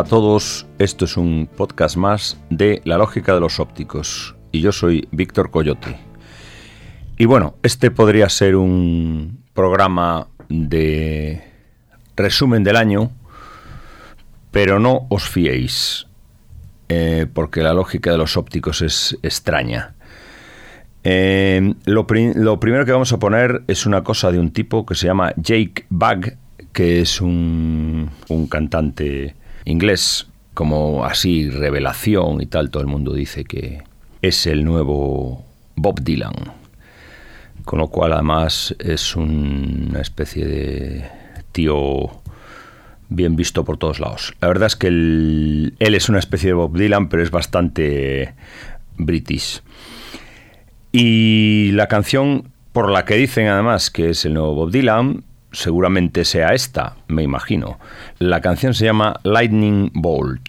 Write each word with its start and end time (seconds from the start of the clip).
A 0.00 0.04
todos, 0.04 0.66
esto 0.78 1.04
es 1.04 1.18
un 1.18 1.46
podcast 1.54 1.98
más 1.98 2.40
de 2.48 2.80
La 2.84 2.96
Lógica 2.96 3.34
de 3.34 3.40
los 3.40 3.60
Ópticos 3.60 4.34
y 4.50 4.62
yo 4.62 4.72
soy 4.72 5.06
Víctor 5.10 5.50
Coyote. 5.50 5.94
Y 7.18 7.26
bueno, 7.26 7.56
este 7.62 7.90
podría 7.90 8.30
ser 8.30 8.56
un 8.56 9.44
programa 9.52 10.28
de 10.48 11.44
resumen 12.16 12.64
del 12.64 12.76
año, 12.76 13.10
pero 14.50 14.78
no 14.78 15.06
os 15.10 15.28
fiéis, 15.28 16.06
eh, 16.88 17.26
porque 17.30 17.60
la 17.60 17.74
lógica 17.74 18.10
de 18.10 18.16
los 18.16 18.38
ópticos 18.38 18.80
es 18.80 19.18
extraña. 19.22 19.96
Eh, 21.04 21.74
lo, 21.84 22.06
primero 22.06 22.86
que 22.86 22.92
vamos 22.92 23.12
a 23.12 23.18
poner 23.18 23.64
es 23.66 23.84
una 23.84 24.02
cosa 24.02 24.32
de 24.32 24.38
un 24.38 24.50
tipo 24.50 24.86
que 24.86 24.94
se 24.94 25.08
llama 25.08 25.34
Jake 25.36 25.84
Bug, 25.90 26.38
que 26.72 27.02
es 27.02 27.20
un 27.20 28.08
cantante 28.48 29.34
inglés, 29.64 30.26
como 30.54 31.04
así 31.04 31.48
revelación 31.50 32.40
y 32.40 32.46
tal, 32.46 32.70
todo 32.70 32.82
el 32.82 32.88
mundo 32.88 33.12
dice 33.12 33.44
que 33.44 33.82
es 34.22 34.46
el 34.46 34.64
nuevo 34.64 35.44
Bob 35.76 36.00
Dylan. 36.02 36.34
Con 37.64 37.78
lo 37.78 37.88
cual 37.88 38.12
además 38.12 38.74
es 38.78 39.16
una 39.16 40.00
especie 40.00 40.46
de 40.46 41.08
tío 41.52 42.10
bien 43.08 43.36
visto 43.36 43.64
por 43.64 43.76
todos 43.76 44.00
lados. 44.00 44.34
La 44.40 44.48
verdad 44.48 44.66
es 44.66 44.76
que 44.76 44.86
él 44.86 45.74
es 45.78 46.08
una 46.08 46.18
especie 46.18 46.48
de 46.48 46.54
Bob 46.54 46.76
Dylan, 46.76 47.08
pero 47.08 47.22
es 47.22 47.30
bastante 47.30 48.34
british. 48.96 49.62
Y 50.92 51.70
la 51.72 51.86
canción 51.86 52.50
por 52.72 52.90
la 52.90 53.04
que 53.04 53.14
dicen 53.14 53.48
además 53.48 53.90
que 53.90 54.10
es 54.10 54.24
el 54.24 54.34
nuevo 54.34 54.54
Bob 54.54 54.70
Dylan, 54.70 55.24
seguramente 55.52 56.24
sea 56.24 56.48
esta, 56.54 56.96
me 57.08 57.22
imagino. 57.22 57.78
La 58.18 58.40
canción 58.40 58.74
se 58.74 58.84
llama 58.84 59.18
Lightning 59.22 59.90
Bolt. 59.94 60.40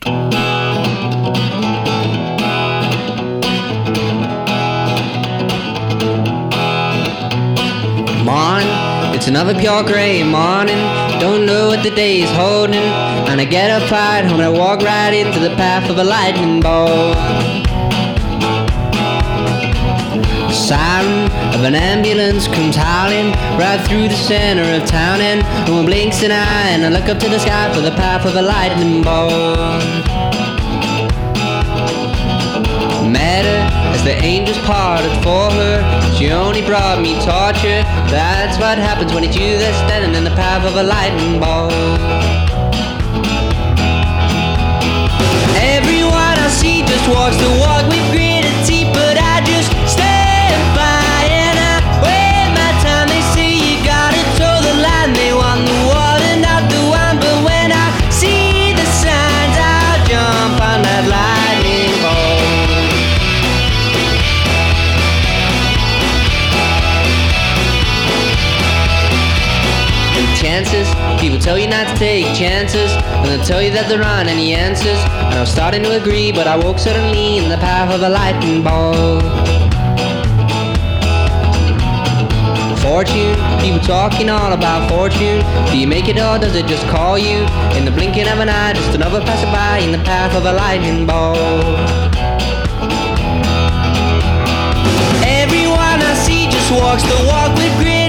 Siren 20.62 21.26
of 21.56 21.64
an 21.64 21.74
ambulance 21.74 22.48
comes 22.48 22.76
howling 22.76 23.32
right 23.58 23.82
through 23.88 24.08
the 24.08 24.16
center 24.16 24.62
of 24.78 24.88
town 24.88 25.20
and 25.20 25.42
no 25.68 25.78
one 25.78 25.86
blinks 25.86 26.22
an 26.22 26.32
eye 26.32 26.70
and 26.70 26.86
I 26.86 26.90
look 26.90 27.10
up 27.10 27.18
to 27.18 27.30
the 27.30 27.40
sky 27.40 27.74
for 27.74 27.82
the 27.82 27.92
path 27.92 28.26
of 28.26 28.36
a 28.36 28.42
lightning 28.42 29.02
bolt. 29.02 29.58
Met 33.10 33.44
her 33.44 33.62
as 33.94 34.04
the 34.04 34.14
angels 34.24 34.60
parted 34.60 35.12
for 35.26 35.50
her. 35.50 35.82
She 36.16 36.32
only 36.32 36.62
brought 36.62 37.02
me 37.02 37.16
torture. 37.26 37.82
That's 38.14 38.60
what 38.60 38.78
happens 38.78 39.14
when 39.14 39.24
it's 39.24 39.36
you 39.36 39.58
that's 39.58 39.78
standing 39.90 40.14
in 40.14 40.24
the 40.24 40.36
path 40.38 40.64
of 40.64 40.76
a 40.76 40.84
lightning 40.84 41.40
bolt. 41.40 41.74
Everyone 45.58 46.38
I 46.38 46.50
see 46.54 46.84
just 46.84 47.10
walks 47.10 47.38
the 47.38 47.50
walk 47.60 47.90
with 47.90 48.06
gritted 48.12 48.31
tell 71.42 71.58
you 71.58 71.68
not 71.68 71.88
to 71.88 71.96
take 71.98 72.26
chances, 72.36 72.92
and 72.94 73.26
they'll 73.26 73.44
tell 73.44 73.62
you 73.62 73.72
that 73.72 73.90
there 73.90 74.04
aren't 74.04 74.30
any 74.30 74.54
answers. 74.54 75.00
And 75.34 75.40
I'm 75.42 75.48
starting 75.48 75.82
to 75.84 76.00
agree, 76.00 76.32
but 76.32 76.46
I 76.46 76.56
woke 76.56 76.78
suddenly 76.78 77.38
in 77.38 77.50
the 77.50 77.58
path 77.58 77.92
of 77.92 78.02
a 78.02 78.10
lightning 78.10 78.62
bolt. 78.62 79.26
Fortune, 82.78 83.34
people 83.60 83.80
talking 83.80 84.30
all 84.30 84.54
about 84.54 84.88
fortune. 84.90 85.42
Do 85.72 85.78
you 85.78 85.88
make 85.88 86.08
it 86.08 86.18
or 86.18 86.38
does 86.38 86.56
it 86.56 86.68
just 86.68 86.86
call 86.88 87.18
you? 87.18 87.42
In 87.74 87.86
the 87.86 87.92
blinking 87.92 88.28
of 88.28 88.38
an 88.40 88.50
eye, 88.50 88.74
just 88.74 88.94
another 88.94 89.22
passerby 89.22 89.86
in 89.86 89.92
the 89.92 90.04
path 90.06 90.36
of 90.36 90.46
a 90.46 90.54
lightning 90.54 91.08
bolt. 91.08 91.38
Everyone 95.26 96.02
I 96.06 96.14
see 96.22 96.46
just 96.50 96.70
walks 96.72 97.02
the 97.04 97.18
walk 97.26 97.56
with 97.58 97.74
gritted 97.78 98.01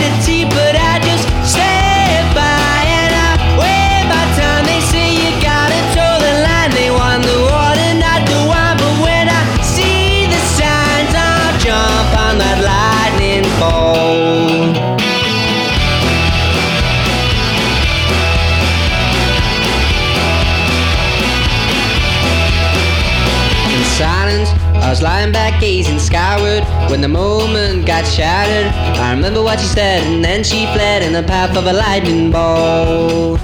when 26.92 27.00
the 27.00 27.08
moment 27.08 27.86
got 27.86 28.04
shattered. 28.06 28.66
I 29.00 29.12
remember 29.14 29.42
what 29.42 29.58
she 29.58 29.66
said, 29.66 30.06
and 30.06 30.22
then 30.22 30.44
she 30.44 30.66
fled 30.74 31.02
in 31.02 31.14
the 31.14 31.22
path 31.22 31.56
of 31.56 31.64
a 31.64 31.72
lightning 31.72 32.30
bolt. 32.30 33.40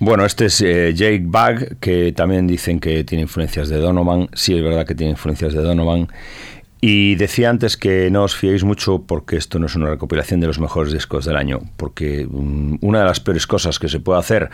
Bueno, 0.00 0.24
este 0.24 0.46
es 0.46 0.60
eh, 0.62 0.92
Jake 0.92 1.22
Bug, 1.24 1.78
que 1.78 2.12
también 2.12 2.48
dicen 2.48 2.80
que 2.80 3.04
tiene 3.04 3.22
influencias 3.22 3.68
de 3.68 3.76
Donovan. 3.76 4.28
Sí, 4.34 4.56
es 4.56 4.62
verdad 4.64 4.84
que 4.84 4.96
tiene 4.96 5.12
influencias 5.12 5.52
de 5.52 5.62
Donovan. 5.62 6.08
Y 6.84 7.14
decía 7.14 7.48
antes 7.48 7.76
que 7.76 8.10
no 8.10 8.24
os 8.24 8.34
fiéis 8.34 8.64
mucho 8.64 9.04
porque 9.06 9.36
esto 9.36 9.60
no 9.60 9.66
es 9.66 9.76
una 9.76 9.88
recopilación 9.88 10.40
de 10.40 10.48
los 10.48 10.58
mejores 10.58 10.92
discos 10.92 11.24
del 11.24 11.36
año, 11.36 11.60
porque 11.76 12.26
um, 12.28 12.76
una 12.80 12.98
de 12.98 13.04
las 13.04 13.20
peores 13.20 13.46
cosas 13.46 13.78
que 13.78 13.88
se 13.88 14.00
puede 14.00 14.18
hacer 14.18 14.50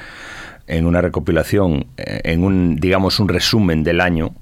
en 0.67 0.85
una 0.85 1.01
recopilación, 1.01 1.87
eh, 1.97 2.21
en 2.25 2.45
un, 2.45 2.77
digamos, 2.77 3.19
un 3.19 3.29
resumen 3.29 3.83
del 3.83 4.03
año, 4.03 4.35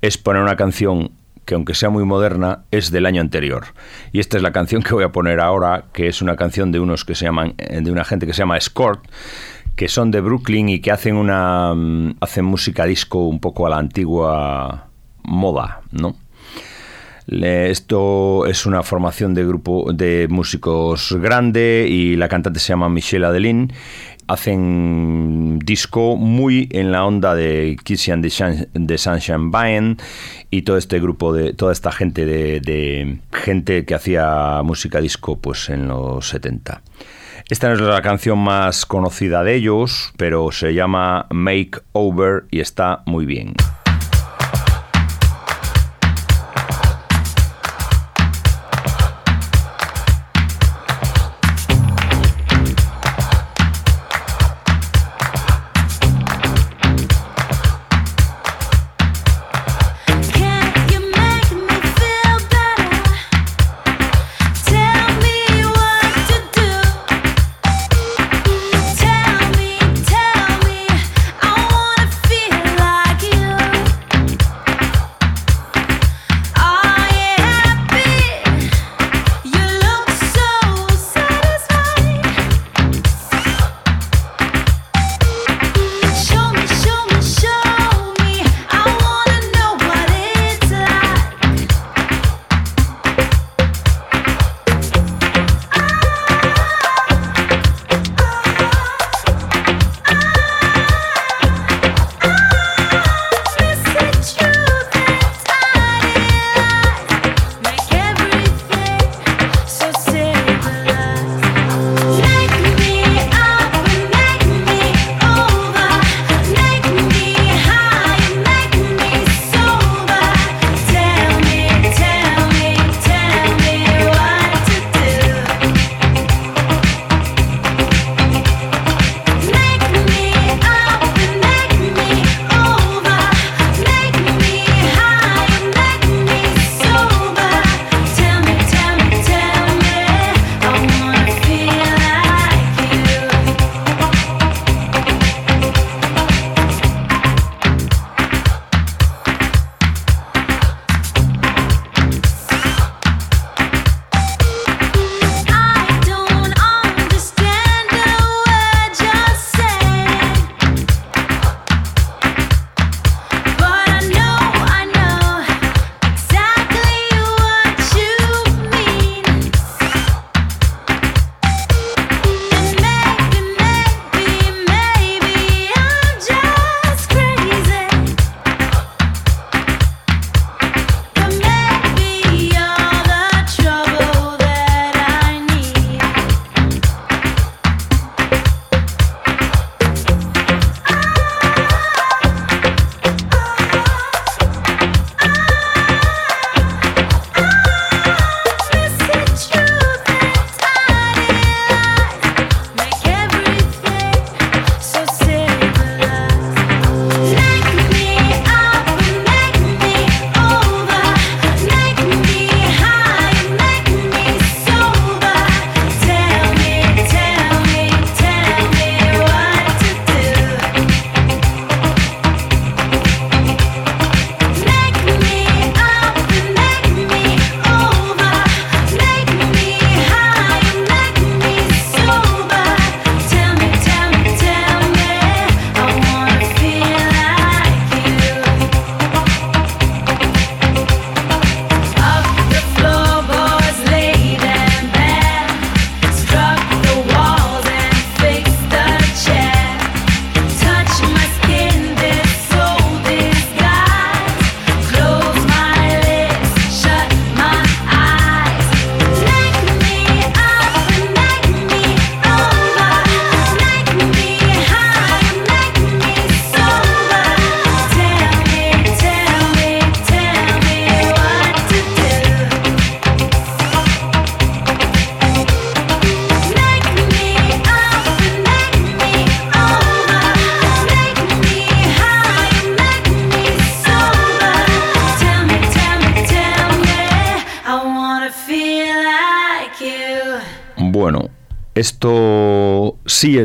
es 0.00 0.16
poner 0.16 0.42
una 0.42 0.54
canción 0.54 1.10
que 1.44 1.56
aunque 1.56 1.74
sea 1.74 1.90
muy 1.90 2.04
moderna, 2.04 2.60
es 2.70 2.92
del 2.92 3.04
año 3.04 3.20
anterior. 3.20 3.64
Y 4.12 4.20
esta 4.20 4.36
es 4.36 4.42
la 4.44 4.52
canción 4.52 4.84
que 4.84 4.94
voy 4.94 5.02
a 5.02 5.10
poner 5.10 5.40
ahora, 5.40 5.86
que 5.92 6.06
es 6.06 6.22
una 6.22 6.36
canción 6.36 6.70
de 6.70 6.78
unos 6.78 7.04
que 7.04 7.16
se 7.16 7.24
llaman, 7.24 7.54
eh, 7.58 7.80
de 7.82 7.90
una 7.90 8.04
gente 8.04 8.28
que 8.28 8.32
se 8.32 8.38
llama 8.38 8.58
Escort, 8.58 9.04
que 9.74 9.88
son 9.88 10.12
de 10.12 10.20
Brooklyn 10.20 10.68
y 10.68 10.78
que 10.78 10.92
hacen 10.92 11.16
una 11.16 11.74
mm, 11.74 12.18
hacen 12.20 12.44
música 12.44 12.84
disco 12.84 13.26
un 13.26 13.40
poco 13.40 13.66
a 13.66 13.70
la 13.70 13.78
antigua 13.78 14.86
moda, 15.24 15.80
¿no? 15.90 16.14
Esto 17.26 18.46
es 18.46 18.66
una 18.66 18.82
formación 18.82 19.34
de 19.34 19.46
grupo 19.46 19.92
de 19.92 20.26
músicos 20.28 21.16
grande 21.20 21.86
y 21.88 22.16
la 22.16 22.28
cantante 22.28 22.60
se 22.60 22.68
llama 22.68 22.88
Michelle 22.88 23.26
Adeline. 23.26 23.72
Hacen 24.26 25.58
disco 25.58 26.16
muy 26.16 26.68
en 26.72 26.92
la 26.92 27.04
onda 27.04 27.34
de 27.34 27.76
Sun- 27.84 28.68
the 28.86 28.96
Sunshine 28.98 29.50
Band 29.50 30.00
y 30.50 30.62
todo 30.62 30.76
este 30.78 30.98
grupo 31.00 31.32
de 31.34 31.52
toda 31.52 31.72
esta 31.72 31.92
gente 31.92 32.24
de, 32.24 32.60
de 32.60 33.18
gente 33.32 33.84
que 33.84 33.94
hacía 33.94 34.62
música 34.62 35.00
disco 35.00 35.38
pues 35.38 35.68
en 35.68 35.88
los 35.88 36.28
70. 36.28 36.82
Esta 37.50 37.68
no 37.68 37.74
es 37.74 37.80
la 37.80 38.00
canción 38.00 38.38
más 38.38 38.86
conocida 38.86 39.44
de 39.44 39.54
ellos, 39.56 40.12
pero 40.16 40.50
se 40.52 40.72
llama 40.72 41.26
Make 41.30 41.80
Over 41.92 42.44
y 42.50 42.60
está 42.60 43.02
muy 43.04 43.26
bien. 43.26 43.52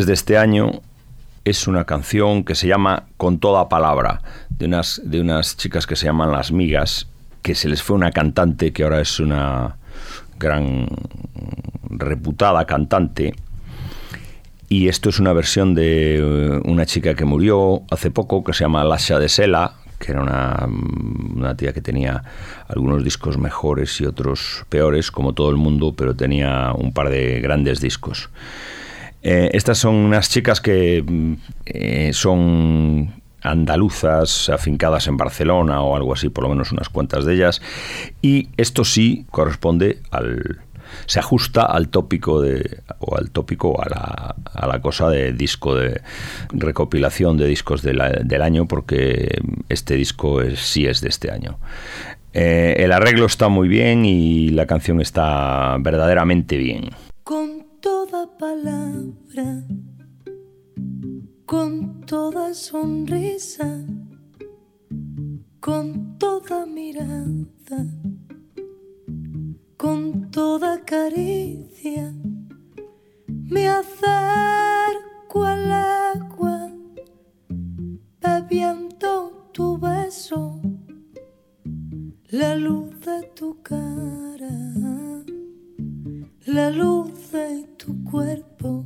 De 0.09 0.13
este 0.13 0.39
año. 0.39 0.81
Es 1.45 1.67
una 1.67 1.85
canción 1.85 2.43
que 2.43 2.55
se 2.55 2.67
llama 2.67 3.03
Con 3.15 3.37
toda 3.37 3.69
palabra, 3.69 4.21
de 4.49 4.65
unas, 4.65 4.99
de 5.05 5.21
unas 5.21 5.55
chicas 5.55 5.85
que 5.85 5.95
se 5.95 6.07
llaman 6.07 6.31
Las 6.31 6.51
Migas, 6.51 7.07
que 7.43 7.53
se 7.53 7.69
les 7.69 7.83
fue 7.83 7.95
una 7.95 8.11
cantante 8.11 8.73
que 8.73 8.83
ahora 8.83 9.01
es 9.01 9.19
una 9.19 9.77
gran 10.39 10.87
reputada 11.91 12.65
cantante. 12.65 13.35
Y 14.67 14.87
esto 14.87 15.09
es 15.09 15.19
una 15.19 15.31
versión 15.31 15.75
de 15.75 16.17
eh, 16.17 16.61
una 16.65 16.87
chica 16.87 17.13
que 17.13 17.25
murió 17.25 17.83
hace 17.91 18.09
poco, 18.09 18.43
que 18.43 18.53
se 18.53 18.63
llama 18.63 18.83
Lasha 18.83 19.19
de 19.19 19.29
Sela, 19.29 19.75
que 19.99 20.11
era 20.11 20.23
una, 20.23 20.67
una 21.35 21.55
tía 21.55 21.71
que 21.71 21.81
tenía 21.81 22.23
algunos 22.67 23.03
discos 23.03 23.37
mejores 23.37 24.01
y 24.01 24.05
otros 24.05 24.65
peores, 24.69 25.11
como 25.11 25.33
todo 25.33 25.51
el 25.51 25.57
mundo, 25.57 25.93
pero 25.95 26.15
tenía 26.15 26.73
un 26.73 26.93
par 26.93 27.09
de 27.09 27.41
grandes 27.41 27.79
discos. 27.79 28.29
Eh, 29.21 29.49
estas 29.53 29.77
son 29.77 29.95
unas 29.95 30.29
chicas 30.29 30.61
que 30.61 31.03
mm, 31.05 31.33
eh, 31.65 32.11
son 32.13 33.21
andaluzas 33.41 34.49
afincadas 34.49 35.07
en 35.07 35.17
Barcelona 35.17 35.81
o 35.81 35.95
algo 35.95 36.13
así, 36.13 36.29
por 36.29 36.43
lo 36.43 36.49
menos 36.49 36.71
unas 36.71 36.89
cuantas 36.89 37.25
de 37.25 37.35
ellas, 37.35 37.61
y 38.21 38.49
esto 38.57 38.83
sí 38.83 39.25
corresponde 39.31 40.01
al 40.11 40.59
se 41.05 41.19
ajusta 41.19 41.63
al 41.63 41.89
tópico 41.89 42.41
de 42.41 42.81
o 42.99 43.15
al 43.15 43.29
tópico 43.29 43.81
a 43.81 43.89
la, 43.89 44.35
a 44.53 44.67
la 44.67 44.81
cosa 44.81 45.09
de 45.09 45.33
disco 45.33 45.75
de 45.75 46.01
recopilación 46.51 47.37
de 47.37 47.45
discos 47.45 47.83
del 47.83 48.41
año 48.41 48.67
porque 48.67 49.39
este 49.69 49.95
disco 49.95 50.41
es, 50.41 50.59
sí 50.59 50.87
es 50.87 51.01
de 51.01 51.09
este 51.09 51.31
año. 51.31 51.59
Eh, 52.33 52.75
el 52.79 52.91
arreglo 52.91 53.25
está 53.25 53.49
muy 53.49 53.67
bien 53.67 54.05
y 54.05 54.49
la 54.49 54.67
canción 54.67 55.01
está 55.01 55.77
verdaderamente 55.79 56.57
bien 56.57 56.89
toda 58.09 58.25
palabra, 58.37 59.63
con 61.45 62.01
toda 62.05 62.53
sonrisa, 62.53 63.85
con 65.59 66.17
toda 66.17 66.65
mirada, 66.65 67.85
con 69.77 70.31
toda 70.31 70.83
caricia, 70.85 72.13
me 73.27 73.67
acerco 73.67 75.43
al 75.43 75.71
agua, 75.71 76.71
bebiendo 78.21 79.49
tu 79.53 79.77
beso, 79.77 80.59
la 82.29 82.55
luz 82.55 82.99
de 83.01 83.21
tu 83.35 83.61
cara 83.61 84.69
la 86.49 86.71
luz 86.71 87.31
de 87.31 87.63
cuerpo. 88.03 88.85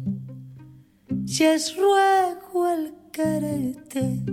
Si 1.25 1.43
es 1.43 1.75
ruego 1.75 2.67
el 2.67 2.93
quererte, 3.11 4.23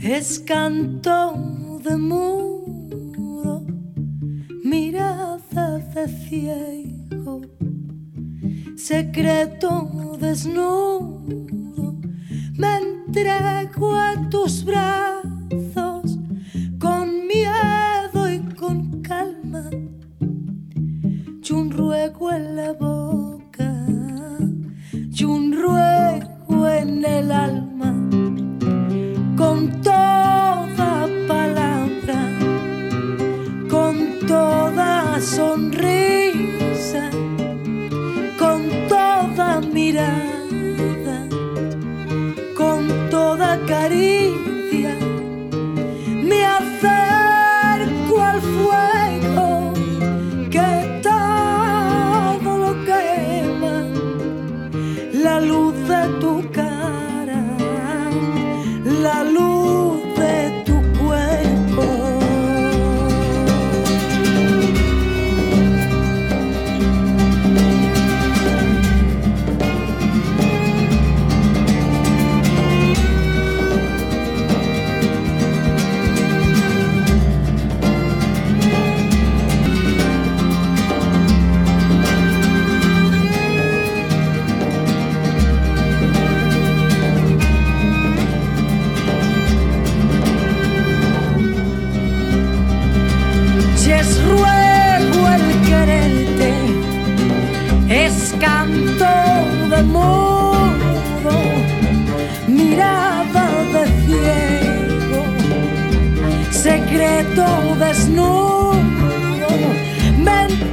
es 0.00 0.40
canto 0.40 1.34
de 1.84 1.96
mudo, 1.96 3.66
mirada 4.64 5.78
de 5.94 6.08
ciego, 6.08 7.40
secreto 8.76 9.90
desnudo. 10.20 11.94
Me 12.56 12.76
entrego 12.78 13.94
a 13.94 14.28
tus 14.30 14.64
brazos 14.64 15.97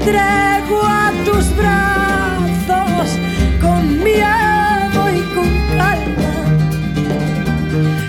entrego 0.05 0.81
a 0.83 1.12
tus 1.25 1.55
brazos 1.57 3.17
con 3.59 4.03
miedo 4.03 5.01
y 5.12 5.21
con 5.33 5.50
calma 5.75 6.33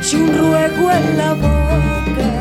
y 0.05 0.17
un 0.17 0.39
ruego 0.39 0.91
en 0.91 1.17
la 1.17 1.33
boca 1.33 2.33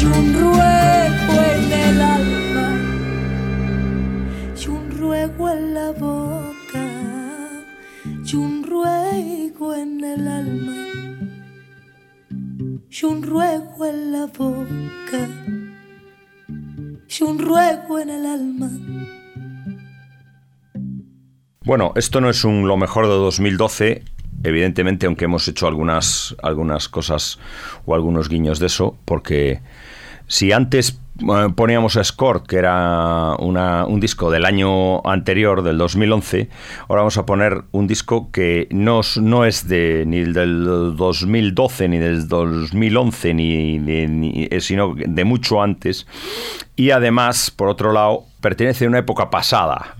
y 0.00 0.04
un 0.06 0.34
ruego 0.40 1.34
en 1.52 1.72
el 1.72 2.00
alma 2.00 2.68
y 4.56 4.68
un 4.68 4.90
ruego 4.98 5.50
en 5.50 5.74
la 5.74 5.90
boca 5.90 6.86
y 8.24 8.36
un 8.36 8.62
ruego 8.62 9.74
en 9.74 10.02
el 10.02 10.28
alma 10.28 10.76
y 12.90 13.04
un 13.04 13.22
ruego 13.22 13.84
en 13.84 14.12
la 14.12 14.26
boca 14.26 15.43
un 17.20 17.38
ruego 17.38 17.98
en 17.98 18.10
el 18.10 18.26
alma. 18.26 18.70
Bueno, 21.64 21.92
esto 21.96 22.20
no 22.20 22.28
es 22.28 22.44
un 22.44 22.68
lo 22.68 22.76
mejor 22.76 23.06
de 23.06 23.12
2012, 23.12 24.02
evidentemente, 24.42 25.06
aunque 25.06 25.24
hemos 25.24 25.48
hecho 25.48 25.66
algunas, 25.66 26.36
algunas 26.42 26.88
cosas 26.88 27.38
o 27.86 27.94
algunos 27.94 28.28
guiños 28.28 28.58
de 28.58 28.66
eso, 28.66 28.98
porque 29.04 29.62
si 30.26 30.52
antes 30.52 30.98
eh, 31.20 31.48
poníamos 31.54 31.96
a 31.96 32.00
Escort, 32.00 32.46
que 32.46 32.56
era 32.56 33.36
una- 33.38 33.84
un 33.86 34.00
disco 34.00 34.30
del 34.32 34.44
año 34.44 35.06
anterior, 35.08 35.62
del 35.62 35.78
2011, 35.78 36.48
ahora 36.88 37.02
vamos 37.02 37.16
a 37.18 37.24
poner 37.26 37.62
un 37.70 37.86
disco 37.86 38.30
que 38.32 38.66
no, 38.72 39.00
no 39.20 39.44
es 39.44 39.68
de, 39.68 40.04
ni 40.06 40.20
del 40.24 40.64
2012, 40.96 41.88
ni 41.88 41.98
del 41.98 42.26
2011, 42.26 43.34
ni, 43.34 43.78
de- 43.78 44.08
ni- 44.08 44.48
eh, 44.50 44.60
sino 44.60 44.94
de 44.96 45.24
mucho 45.24 45.62
antes, 45.62 46.06
y 46.74 46.90
además, 46.90 47.52
por 47.52 47.68
otro 47.68 47.92
lado, 47.92 48.24
pertenece 48.40 48.86
a 48.86 48.88
una 48.88 48.98
época 48.98 49.30
pasada 49.30 49.94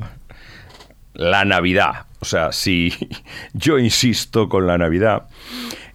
la 1.15 1.45
Navidad. 1.45 2.07
O 2.19 2.25
sea, 2.25 2.51
si 2.53 2.93
yo 3.53 3.79
insisto 3.79 4.49
con 4.49 4.67
la 4.67 4.79
Navidad. 4.79 5.29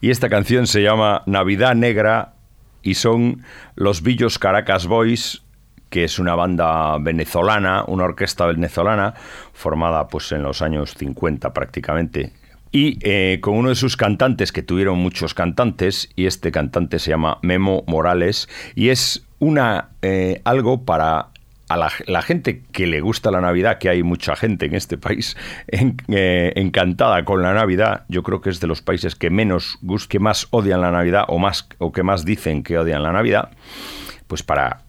Y 0.01 0.11
esta 0.11 0.29
canción 0.29 0.65
se 0.67 0.81
llama 0.81 1.23
Navidad 1.25 1.75
Negra 1.75 2.35
y 2.81 2.95
son 2.95 3.43
los 3.75 4.01
Villos 4.03 4.39
Caracas 4.39 4.87
Boys, 4.87 5.43
que 5.89 6.03
es 6.03 6.19
una 6.19 6.35
banda 6.35 6.97
venezolana, 6.99 7.83
una 7.87 8.03
orquesta 8.03 8.45
venezolana, 8.45 9.15
formada 9.53 10.07
pues 10.07 10.31
en 10.31 10.43
los 10.43 10.61
años 10.61 10.93
50 10.97 11.53
prácticamente. 11.53 12.33
Y 12.71 12.99
eh, 13.01 13.39
con 13.41 13.55
uno 13.55 13.69
de 13.69 13.75
sus 13.75 13.97
cantantes, 13.97 14.51
que 14.51 14.61
tuvieron 14.61 14.99
muchos 14.99 15.33
cantantes, 15.33 16.09
y 16.15 16.27
este 16.27 16.51
cantante 16.51 16.99
se 16.99 17.09
llama 17.09 17.39
Memo 17.41 17.83
Morales, 17.87 18.47
y 18.75 18.89
es 18.89 19.25
una 19.39 19.89
eh, 20.03 20.41
algo 20.43 20.83
para 20.85 21.28
a 21.69 21.77
la, 21.77 22.21
gente 22.21 22.63
que 22.71 22.87
le 22.87 22.99
gusta 22.99 23.31
la 23.31 23.41
Navidad, 23.41 23.77
que 23.77 23.89
hay 23.89 24.03
mucha 24.03 24.35
gente 24.35 24.65
en 24.65 24.75
este 24.75 24.97
país 24.97 25.37
eh, 25.67 26.51
encantada 26.55 27.23
con 27.23 27.41
la 27.43 27.53
Navidad, 27.53 28.05
yo 28.09 28.23
creo 28.23 28.41
que 28.41 28.49
es 28.49 28.59
de 28.59 28.67
los 28.67 28.81
países 28.81 29.15
que 29.15 29.29
menos 29.29 29.77
que 30.09 30.19
más 30.19 30.47
odian 30.49 30.81
la 30.81 30.91
Navidad 30.91 31.25
o 31.27 31.37
más 31.37 31.69
o 31.77 31.91
que 31.91 32.03
más 32.03 32.25
dicen 32.25 32.63
que 32.63 32.77
odian 32.77 33.03
la 33.03 33.11
Navidad, 33.11 33.51
pues 34.27 34.43
para 34.43 34.81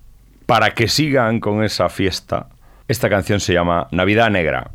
para 0.46 0.74
que 0.74 0.88
sigan 0.88 1.38
con 1.38 1.62
esa 1.62 1.88
fiesta. 1.88 2.48
Esta 2.88 3.08
canción 3.08 3.38
se 3.38 3.52
llama 3.52 3.86
Navidad 3.92 4.30
Negra. 4.30 4.72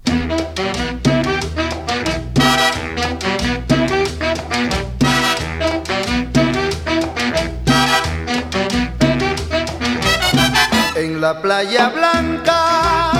La 11.35 11.41
playa 11.41 11.89
blanca 11.89 13.11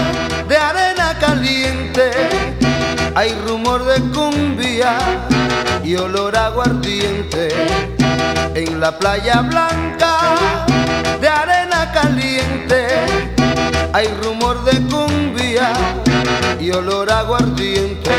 de 0.47 0.55
arena 0.55 1.17
caliente 1.19 2.11
hay 3.13 3.33
rumor 3.45 3.83
de 3.83 3.99
cumbia 4.13 4.95
y 5.83 5.95
olor 5.95 6.37
a 6.37 6.45
aguardiente. 6.45 7.49
En 8.53 8.79
la 8.79 8.97
playa 8.97 9.41
blanca 9.41 10.35
de 11.19 11.27
arena 11.27 11.91
caliente 11.91 12.87
hay 13.91 14.07
rumor 14.23 14.63
de 14.63 14.77
cumbia 14.87 15.73
y 16.59 16.71
olor 16.71 17.11
aguardiente. 17.11 18.15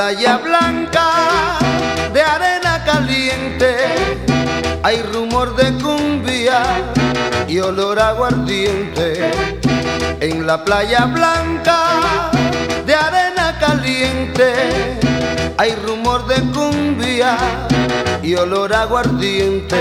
Playa 0.00 0.38
blanca 0.38 1.58
de 2.14 2.22
arena 2.22 2.82
caliente 2.86 3.76
hay 4.82 5.02
rumor 5.02 5.54
de 5.56 5.74
cumbia 5.74 6.62
y 7.46 7.58
olor 7.58 8.00
aguardiente. 8.00 9.30
En 10.20 10.46
la 10.46 10.64
playa 10.64 11.04
blanca 11.04 12.30
de 12.86 12.94
arena 12.94 13.58
caliente 13.60 14.54
hay 15.58 15.74
rumor 15.74 16.26
de 16.26 16.40
cumbia 16.50 17.36
y 18.22 18.34
olor 18.36 18.72
aguardiente. 18.72 19.76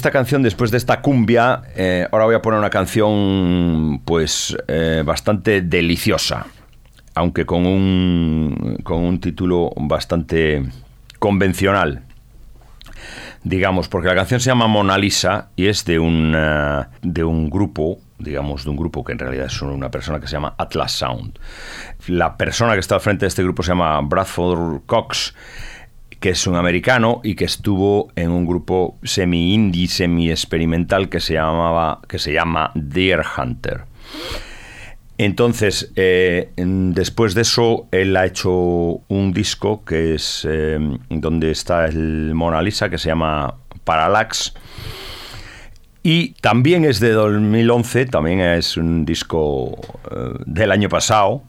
Esta 0.00 0.10
canción 0.10 0.42
después 0.42 0.70
de 0.70 0.78
esta 0.78 1.02
cumbia, 1.02 1.60
eh, 1.76 2.08
ahora 2.10 2.24
voy 2.24 2.34
a 2.34 2.40
poner 2.40 2.58
una 2.58 2.70
canción 2.70 4.00
pues 4.06 4.56
eh, 4.66 5.02
bastante 5.04 5.60
deliciosa, 5.60 6.46
aunque 7.14 7.44
con 7.44 7.66
un, 7.66 8.78
con 8.82 9.02
un 9.02 9.20
título 9.20 9.70
bastante 9.76 10.64
convencional, 11.18 12.04
digamos, 13.44 13.88
porque 13.88 14.08
la 14.08 14.14
canción 14.14 14.40
se 14.40 14.46
llama 14.46 14.68
Mona 14.68 14.96
Lisa 14.96 15.50
y 15.54 15.66
es 15.66 15.84
de 15.84 15.98
un, 15.98 16.32
eh, 16.34 16.86
de 17.02 17.22
un 17.22 17.50
grupo, 17.50 17.98
digamos, 18.18 18.64
de 18.64 18.70
un 18.70 18.76
grupo 18.76 19.04
que 19.04 19.12
en 19.12 19.18
realidad 19.18 19.48
es 19.48 19.60
una 19.60 19.90
persona 19.90 20.18
que 20.18 20.28
se 20.28 20.32
llama 20.32 20.54
Atlas 20.56 20.92
Sound. 20.92 21.38
La 22.06 22.38
persona 22.38 22.72
que 22.72 22.80
está 22.80 22.94
al 22.94 23.02
frente 23.02 23.26
de 23.26 23.28
este 23.28 23.42
grupo 23.42 23.62
se 23.62 23.72
llama 23.72 24.00
Bradford 24.00 24.80
Cox 24.86 25.34
que 26.20 26.30
es 26.30 26.46
un 26.46 26.54
americano 26.54 27.20
y 27.24 27.34
que 27.34 27.46
estuvo 27.46 28.12
en 28.14 28.30
un 28.30 28.46
grupo 28.46 28.98
semi-indie, 29.02 29.88
semi-experimental 29.88 31.08
que 31.08 31.18
se 31.18 31.34
llamaba, 31.34 32.00
que 32.06 32.18
se 32.18 32.32
llama 32.32 32.70
Deer 32.74 33.22
Hunter. 33.36 33.84
Entonces, 35.16 35.92
eh, 35.96 36.50
después 36.56 37.34
de 37.34 37.42
eso, 37.42 37.88
él 37.90 38.16
ha 38.16 38.24
hecho 38.24 38.50
un 38.50 39.32
disco 39.34 39.84
que 39.84 40.14
es 40.14 40.46
eh, 40.48 40.78
donde 41.10 41.50
está 41.50 41.86
el 41.86 42.34
Mona 42.34 42.62
Lisa, 42.62 42.88
que 42.88 42.96
se 42.96 43.08
llama 43.08 43.54
Parallax. 43.84 44.54
Y 46.02 46.32
también 46.40 46.86
es 46.86 47.00
de 47.00 47.12
2011, 47.12 48.06
también 48.06 48.40
es 48.40 48.78
un 48.78 49.04
disco 49.04 49.78
eh, 50.10 50.38
del 50.46 50.72
año 50.72 50.88
pasado. 50.88 51.42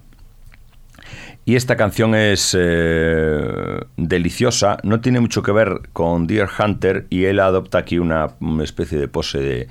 Y 1.43 1.55
esta 1.55 1.75
canción 1.75 2.13
es 2.13 2.55
eh, 2.57 3.79
deliciosa, 3.97 4.77
no 4.83 5.01
tiene 5.01 5.19
mucho 5.19 5.41
que 5.41 5.51
ver 5.51 5.81
con 5.91 6.27
Deer 6.27 6.47
Hunter 6.57 7.07
y 7.09 7.25
él 7.25 7.39
adopta 7.39 7.79
aquí 7.79 7.97
una, 7.97 8.29
una 8.39 8.63
especie 8.63 8.99
de 8.99 9.07
pose 9.07 9.39
de, 9.39 9.67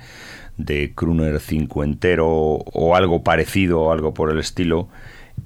de 0.57 0.93
crooner 0.93 1.39
cincuentero 1.39 2.27
o 2.27 2.95
algo 2.95 3.23
parecido, 3.23 3.81
o 3.81 3.91
algo 3.91 4.13
por 4.13 4.31
el 4.31 4.39
estilo. 4.39 4.89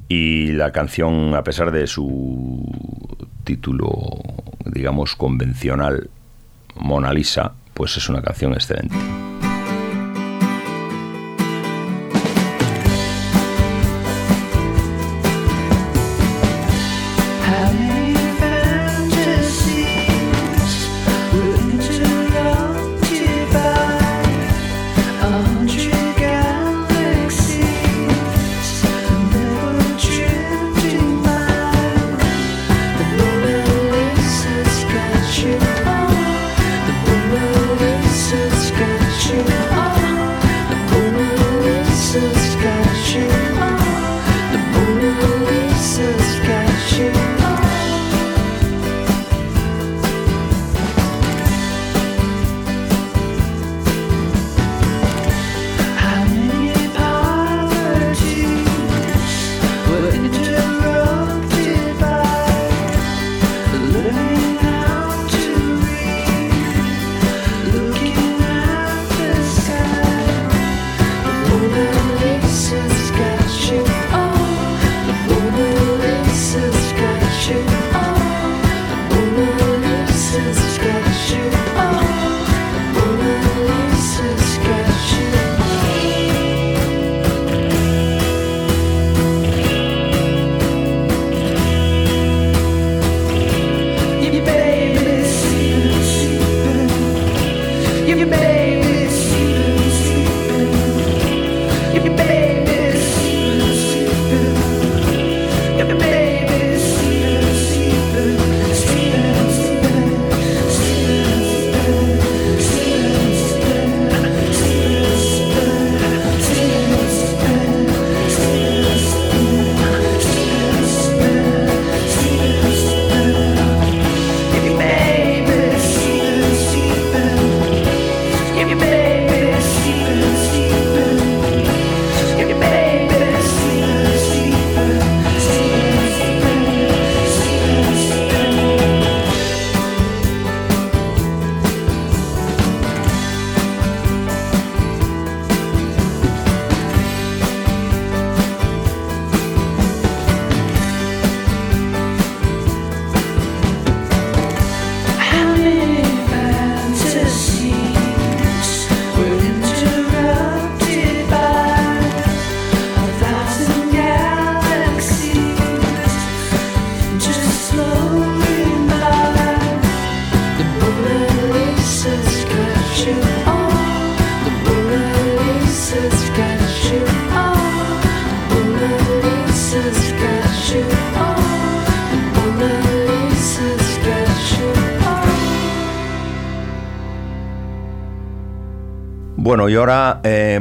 Y 0.08 0.52
la 0.52 0.72
canción, 0.72 1.36
a 1.36 1.44
pesar 1.44 1.72
de 1.72 1.88
su 1.88 2.64
título, 3.44 4.20
digamos, 4.66 5.16
convencional, 5.16 6.10
Mona 6.76 7.14
Lisa, 7.14 7.54
pues 7.74 7.98
es 7.98 8.10
una 8.10 8.22
canción 8.22 8.54
excelente. 8.54 8.96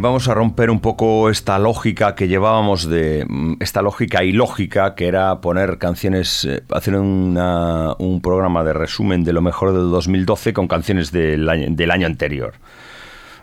Vamos 0.04 0.28
a 0.28 0.34
romper 0.34 0.70
un 0.70 0.78
poco 0.80 1.28
esta 1.30 1.58
lógica 1.58 2.14
que 2.14 2.28
llevábamos 2.28 2.88
de. 2.88 3.24
mm, 3.28 3.54
esta 3.60 3.82
lógica 3.82 4.22
ilógica 4.22 4.94
que 4.94 5.08
era 5.08 5.40
poner 5.40 5.78
canciones. 5.78 6.44
eh, 6.44 6.62
hacer 6.70 6.94
una- 6.96 7.94
un 7.98 8.20
programa 8.20 8.62
de 8.62 8.72
resumen 8.74 9.24
de 9.24 9.32
lo 9.32 9.42
mejor 9.42 9.72
del 9.72 9.90
2012 9.90 10.52
con 10.52 10.68
canciones 10.68 11.10
del 11.10 11.48
año, 11.48 11.66
del 11.70 11.90
año 11.90 12.06
anterior. 12.06 12.54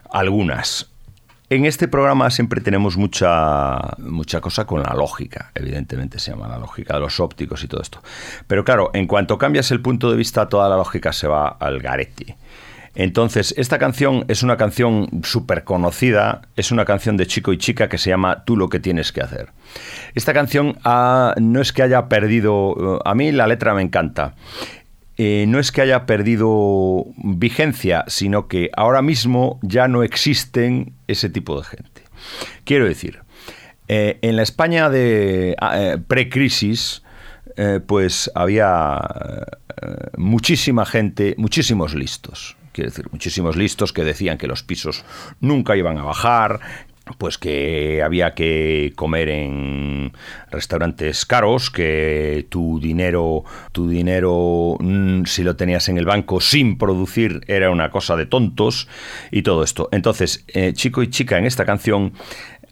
Algunas. 0.10 0.88
En 1.50 1.65
este 1.65 1.89
programa 1.89 2.30
siempre 2.30 2.62
tenemos 2.62 2.95
mucha, 2.95 3.78
mucha 3.97 4.39
cosa 4.39 4.65
con 4.65 4.82
la 4.84 4.93
lógica, 4.93 5.52
evidentemente 5.54 6.17
se 6.17 6.32
llama 6.32 6.47
la 6.47 6.58
lógica 6.58 6.93
de 6.93 7.02
los 7.02 7.19
ópticos 7.19 7.62
y 7.63 7.67
todo 7.67 7.82
esto. 7.82 8.02
Pero 8.47 8.63
claro, 8.63 8.89
en 8.93 9.06
cuanto 9.06 9.38
cambias 9.38 9.69
el 9.71 9.82
punto 9.82 10.10
de 10.10 10.15
vista, 10.15 10.47
toda 10.47 10.69
la 10.69 10.78
lógica 10.78 11.12
se 11.12 11.28
va 11.28 11.50
al 11.50 11.80
garete. 11.80 12.38
Entonces, 12.93 13.54
esta 13.58 13.77
canción 13.77 14.25
es 14.27 14.43
una 14.43 14.58
canción 14.58 15.23
súper 15.23 15.63
conocida, 15.63 16.41
es 16.58 16.71
una 16.71 16.84
canción 16.84 17.15
de 17.15 17.25
chico 17.25 17.54
y 17.54 17.58
chica 17.58 17.88
que 17.88 17.97
se 17.97 18.10
llama 18.10 18.43
Tú 18.43 18.58
lo 18.58 18.69
que 18.69 18.80
tienes 18.80 19.12
que 19.12 19.21
hacer. 19.21 19.49
Esta 20.13 20.34
canción 20.34 20.77
ah, 20.84 21.34
no 21.39 21.62
es 21.62 21.71
que 21.71 21.84
haya 21.84 22.10
perdido, 22.10 22.97
eh, 22.97 23.01
a 23.06 23.15
mí 23.15 23.32
la 23.32 23.47
letra 23.47 23.73
me 23.73 23.82
encanta, 23.82 24.36
eh, 25.23 25.45
no 25.47 25.60
es 25.60 25.71
que 25.71 25.82
haya 25.82 26.06
perdido 26.06 27.06
vigencia, 27.17 28.06
sino 28.08 28.47
que 28.47 28.71
ahora 28.75 29.01
mismo 29.01 29.60
ya 29.62 29.88
no 29.88 30.01
existen 30.01 30.93
ese 31.08 31.30
tipo 31.30 31.60
de 31.60 31.63
gente. 31.63 32.01
Quiero 32.63 32.86
decir, 32.86 33.19
eh, 33.88 34.17
en 34.23 34.36
la 34.36 34.41
España 34.41 34.89
de 34.89 35.56
ah, 35.62 35.80
eh, 35.80 35.97
pre-crisis, 35.99 37.04
pues 37.86 38.32
había 38.34 38.99
muchísima 40.17 40.84
gente, 40.84 41.36
muchísimos 41.38 41.93
listos. 41.93 42.58
Quiero 42.71 42.89
decir, 42.89 43.07
muchísimos 43.12 43.55
listos 43.55 43.93
que 43.93 44.03
decían 44.03 44.38
que 44.38 44.47
los 44.47 44.63
pisos 44.63 45.03
nunca 45.39 45.75
iban 45.75 45.97
a 45.97 46.03
bajar, 46.03 46.60
pues 47.17 47.38
que 47.38 48.01
había 48.03 48.34
que 48.34 48.93
comer 48.95 49.29
en 49.29 50.13
restaurantes 50.49 51.25
caros, 51.25 51.69
que 51.69 52.45
tu 52.49 52.79
dinero, 52.79 53.43
tu 53.71 53.89
dinero, 53.89 54.77
mm, 54.79 55.25
si 55.25 55.43
lo 55.43 55.55
tenías 55.55 55.89
en 55.89 55.97
el 55.97 56.05
banco 56.05 56.39
sin 56.39 56.77
producir, 56.77 57.41
era 57.47 57.69
una 57.69 57.89
cosa 57.89 58.15
de 58.15 58.25
tontos 58.25 58.88
y 59.31 59.41
todo 59.41 59.63
esto. 59.63 59.89
Entonces, 59.91 60.45
eh, 60.47 60.73
chico 60.73 61.03
y 61.03 61.10
chica 61.10 61.38
en 61.38 61.45
esta 61.45 61.65
canción 61.65 62.13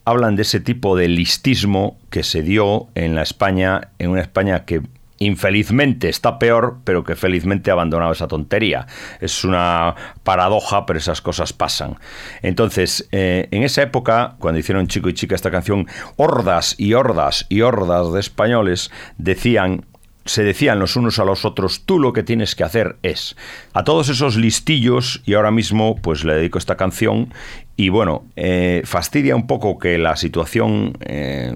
hablan 0.05 0.35
de 0.35 0.43
ese 0.43 0.59
tipo 0.59 0.95
de 0.95 1.07
listismo 1.07 1.99
que 2.09 2.23
se 2.23 2.41
dio 2.41 2.87
en 2.95 3.15
la 3.15 3.23
España, 3.23 3.89
en 3.99 4.09
una 4.09 4.21
España 4.21 4.65
que 4.65 4.81
infelizmente 5.19 6.09
está 6.09 6.39
peor, 6.39 6.79
pero 6.83 7.03
que 7.03 7.15
felizmente 7.15 7.69
ha 7.69 7.73
abandonado 7.73 8.11
esa 8.11 8.27
tontería. 8.27 8.87
Es 9.19 9.43
una 9.43 9.95
paradoja, 10.23 10.85
pero 10.85 10.99
esas 10.99 11.21
cosas 11.21 11.53
pasan. 11.53 11.97
Entonces, 12.41 13.07
eh, 13.11 13.47
en 13.51 13.63
esa 13.63 13.81
época, 13.81 14.35
cuando 14.39 14.59
hicieron 14.59 14.87
Chico 14.87 15.09
y 15.09 15.13
Chica 15.13 15.35
esta 15.35 15.51
canción, 15.51 15.87
hordas 16.15 16.75
y 16.77 16.93
hordas 16.93 17.45
y 17.49 17.61
hordas 17.61 18.11
de 18.13 18.19
españoles 18.19 18.91
decían 19.17 19.85
se 20.29 20.43
decían 20.43 20.77
los 20.77 20.95
unos 20.95 21.17
a 21.17 21.25
los 21.25 21.43
otros, 21.43 21.85
tú 21.85 21.97
lo 21.97 22.13
que 22.13 22.21
tienes 22.21 22.53
que 22.53 22.63
hacer 22.63 22.97
es. 23.01 23.35
A 23.73 23.83
todos 23.83 24.09
esos 24.09 24.35
listillos, 24.37 25.23
y 25.25 25.33
ahora 25.33 25.49
mismo 25.49 25.95
pues 25.95 26.23
le 26.23 26.35
dedico 26.35 26.59
esta 26.59 26.77
canción, 26.77 27.33
y 27.75 27.89
bueno, 27.89 28.25
eh, 28.35 28.83
fastidia 28.85 29.35
un 29.35 29.47
poco 29.47 29.79
que 29.79 29.97
la 29.97 30.15
situación 30.17 30.97
eh, 31.01 31.51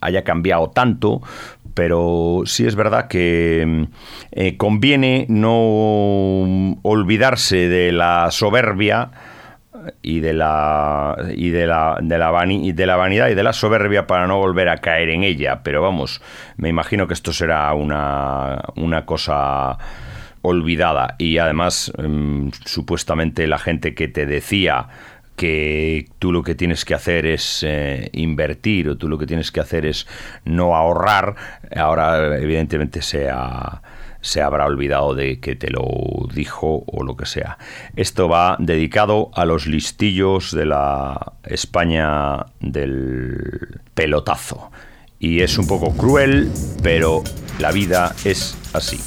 haya 0.00 0.24
cambiado 0.24 0.70
tanto, 0.70 1.22
pero 1.74 2.42
sí 2.44 2.66
es 2.66 2.74
verdad 2.76 3.08
que 3.08 3.86
eh, 4.32 4.56
conviene 4.56 5.26
no 5.28 6.78
olvidarse 6.82 7.68
de 7.68 7.92
la 7.92 8.30
soberbia 8.30 9.10
y 10.00 10.20
de 10.20 10.32
la 10.32 11.16
y 11.34 11.50
de 11.50 11.66
la 11.66 11.98
de 12.00 12.18
la, 12.18 12.30
vani- 12.30 12.72
de 12.72 12.86
la 12.86 12.96
vanidad 12.96 13.28
y 13.30 13.34
de 13.34 13.42
la 13.42 13.52
soberbia 13.52 14.06
para 14.06 14.26
no 14.26 14.38
volver 14.38 14.68
a 14.68 14.76
caer 14.78 15.08
en 15.10 15.24
ella. 15.24 15.62
Pero 15.62 15.82
vamos 15.82 16.22
me 16.56 16.68
imagino 16.68 17.06
que 17.08 17.14
esto 17.14 17.32
será 17.32 17.72
una 17.74 18.62
una 18.76 19.04
cosa 19.06 19.78
olvidada. 20.42 21.14
Y 21.18 21.38
además 21.38 21.92
mm, 21.98 22.48
supuestamente 22.64 23.46
la 23.46 23.58
gente 23.58 23.94
que 23.94 24.08
te 24.08 24.26
decía 24.26 24.88
que 25.36 26.06
tú 26.18 26.30
lo 26.32 26.42
que 26.42 26.54
tienes 26.54 26.84
que 26.84 26.94
hacer 26.94 27.26
es 27.26 27.62
eh, 27.66 28.10
invertir 28.12 28.88
o 28.88 28.96
tú 28.96 29.08
lo 29.08 29.18
que 29.18 29.26
tienes 29.26 29.50
que 29.50 29.60
hacer 29.60 29.86
es 29.86 30.06
no 30.44 30.76
ahorrar, 30.76 31.34
ahora 31.74 32.36
evidentemente 32.38 33.02
se, 33.02 33.28
ha- 33.30 33.82
se 34.20 34.40
habrá 34.40 34.66
olvidado 34.66 35.14
de 35.14 35.40
que 35.40 35.56
te 35.56 35.70
lo 35.70 35.82
dijo 36.32 36.84
o 36.86 37.02
lo 37.02 37.16
que 37.16 37.26
sea. 37.26 37.58
Esto 37.96 38.28
va 38.28 38.56
dedicado 38.60 39.30
a 39.34 39.44
los 39.44 39.66
listillos 39.66 40.52
de 40.54 40.66
la 40.66 41.32
España 41.44 42.46
del 42.60 43.80
pelotazo. 43.94 44.70
Y 45.18 45.40
es 45.40 45.56
un 45.58 45.66
poco 45.66 45.92
cruel, 45.96 46.50
pero 46.82 47.22
la 47.58 47.70
vida 47.72 48.14
es 48.24 48.56
así. 48.74 48.98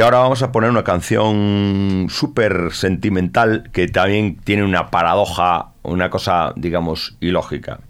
Y 0.00 0.02
ahora 0.02 0.20
vamos 0.20 0.42
a 0.42 0.50
poner 0.50 0.70
una 0.70 0.82
canción 0.82 2.06
súper 2.08 2.72
sentimental 2.72 3.68
que 3.70 3.86
también 3.86 4.38
tiene 4.42 4.64
una 4.64 4.90
paradoja, 4.90 5.72
una 5.82 6.08
cosa, 6.08 6.54
digamos, 6.56 7.18
ilógica. 7.20 7.80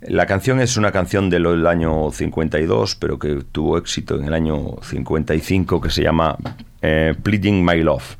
La 0.00 0.26
canción 0.26 0.60
es 0.60 0.76
una 0.76 0.92
canción 0.92 1.28
del 1.28 1.66
año 1.66 2.12
52, 2.12 2.94
pero 2.94 3.18
que 3.18 3.42
tuvo 3.50 3.78
éxito 3.78 4.14
en 4.14 4.26
el 4.26 4.32
año 4.32 4.76
55, 4.80 5.80
que 5.80 5.90
se 5.90 6.04
llama 6.04 6.36
eh, 6.82 7.16
Pleading 7.20 7.64
My 7.64 7.82
Love, 7.82 8.16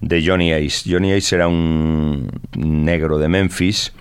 de 0.00 0.26
Johnny 0.26 0.52
Ace. 0.52 0.90
Johnny 0.92 1.12
Ace 1.12 1.36
era 1.36 1.46
un 1.46 2.28
negro 2.56 3.18
de 3.18 3.28
Memphis 3.28 3.92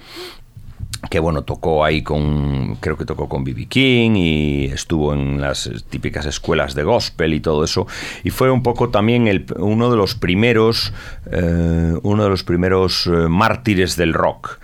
que 1.09 1.19
bueno, 1.19 1.43
tocó 1.43 1.83
ahí 1.83 2.03
con, 2.03 2.75
creo 2.75 2.95
que 2.95 3.05
tocó 3.05 3.27
con 3.27 3.43
B.B. 3.43 3.65
King 3.65 4.11
y 4.15 4.65
estuvo 4.65 5.13
en 5.13 5.41
las 5.41 5.69
típicas 5.89 6.25
escuelas 6.25 6.75
de 6.75 6.83
gospel 6.83 7.33
y 7.33 7.39
todo 7.39 7.63
eso. 7.63 7.87
Y 8.23 8.29
fue 8.29 8.51
un 8.51 8.61
poco 8.61 8.89
también 8.89 9.45
uno 9.57 9.89
de 9.89 9.97
los 9.97 10.15
primeros, 10.15 10.93
eh, 11.31 11.93
uno 12.03 12.23
de 12.23 12.29
los 12.29 12.43
primeros 12.43 13.07
eh, 13.07 13.27
mártires 13.27 13.95
del 13.95 14.13
rock. 14.13 14.59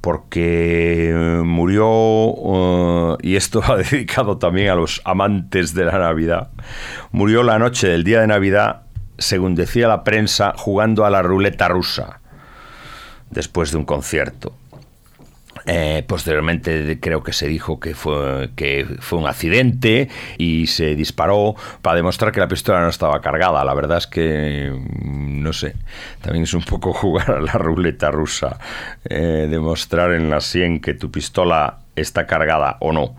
Porque 0.00 1.10
eh, 1.10 1.42
murió, 1.42 3.18
y 3.20 3.34
esto 3.34 3.60
va 3.68 3.78
dedicado 3.78 4.38
también 4.38 4.68
a 4.68 4.74
los 4.76 5.00
amantes 5.04 5.74
de 5.74 5.86
la 5.86 5.98
Navidad, 5.98 6.50
murió 7.10 7.42
la 7.42 7.58
noche 7.58 7.88
del 7.88 8.04
día 8.04 8.20
de 8.20 8.28
Navidad, 8.28 8.82
según 9.18 9.56
decía 9.56 9.88
la 9.88 10.04
prensa, 10.04 10.52
jugando 10.56 11.04
a 11.04 11.10
la 11.10 11.22
ruleta 11.22 11.66
rusa, 11.66 12.20
después 13.30 13.72
de 13.72 13.78
un 13.78 13.84
concierto. 13.84 14.52
Eh, 15.70 16.02
posteriormente 16.06 16.98
creo 16.98 17.22
que 17.22 17.34
se 17.34 17.46
dijo 17.46 17.78
que 17.78 17.94
fue, 17.94 18.48
que 18.56 18.86
fue 19.00 19.18
un 19.18 19.26
accidente 19.26 20.08
y 20.38 20.66
se 20.66 20.94
disparó 20.94 21.56
para 21.82 21.96
demostrar 21.96 22.32
que 22.32 22.40
la 22.40 22.48
pistola 22.48 22.80
no 22.80 22.88
estaba 22.88 23.20
cargada. 23.20 23.62
La 23.66 23.74
verdad 23.74 23.98
es 23.98 24.06
que, 24.06 24.72
mm, 24.72 25.42
no 25.42 25.52
sé, 25.52 25.74
también 26.22 26.44
es 26.44 26.54
un 26.54 26.62
poco 26.62 26.92
jugar 26.94 27.32
a 27.32 27.40
la 27.40 27.52
ruleta 27.52 28.10
rusa, 28.10 28.58
eh, 29.04 29.46
demostrar 29.50 30.12
en 30.12 30.30
la 30.30 30.40
100 30.40 30.80
que 30.80 30.94
tu 30.94 31.10
pistola 31.10 31.80
está 31.94 32.26
cargada 32.26 32.78
o 32.80 32.92
no. 32.92 33.14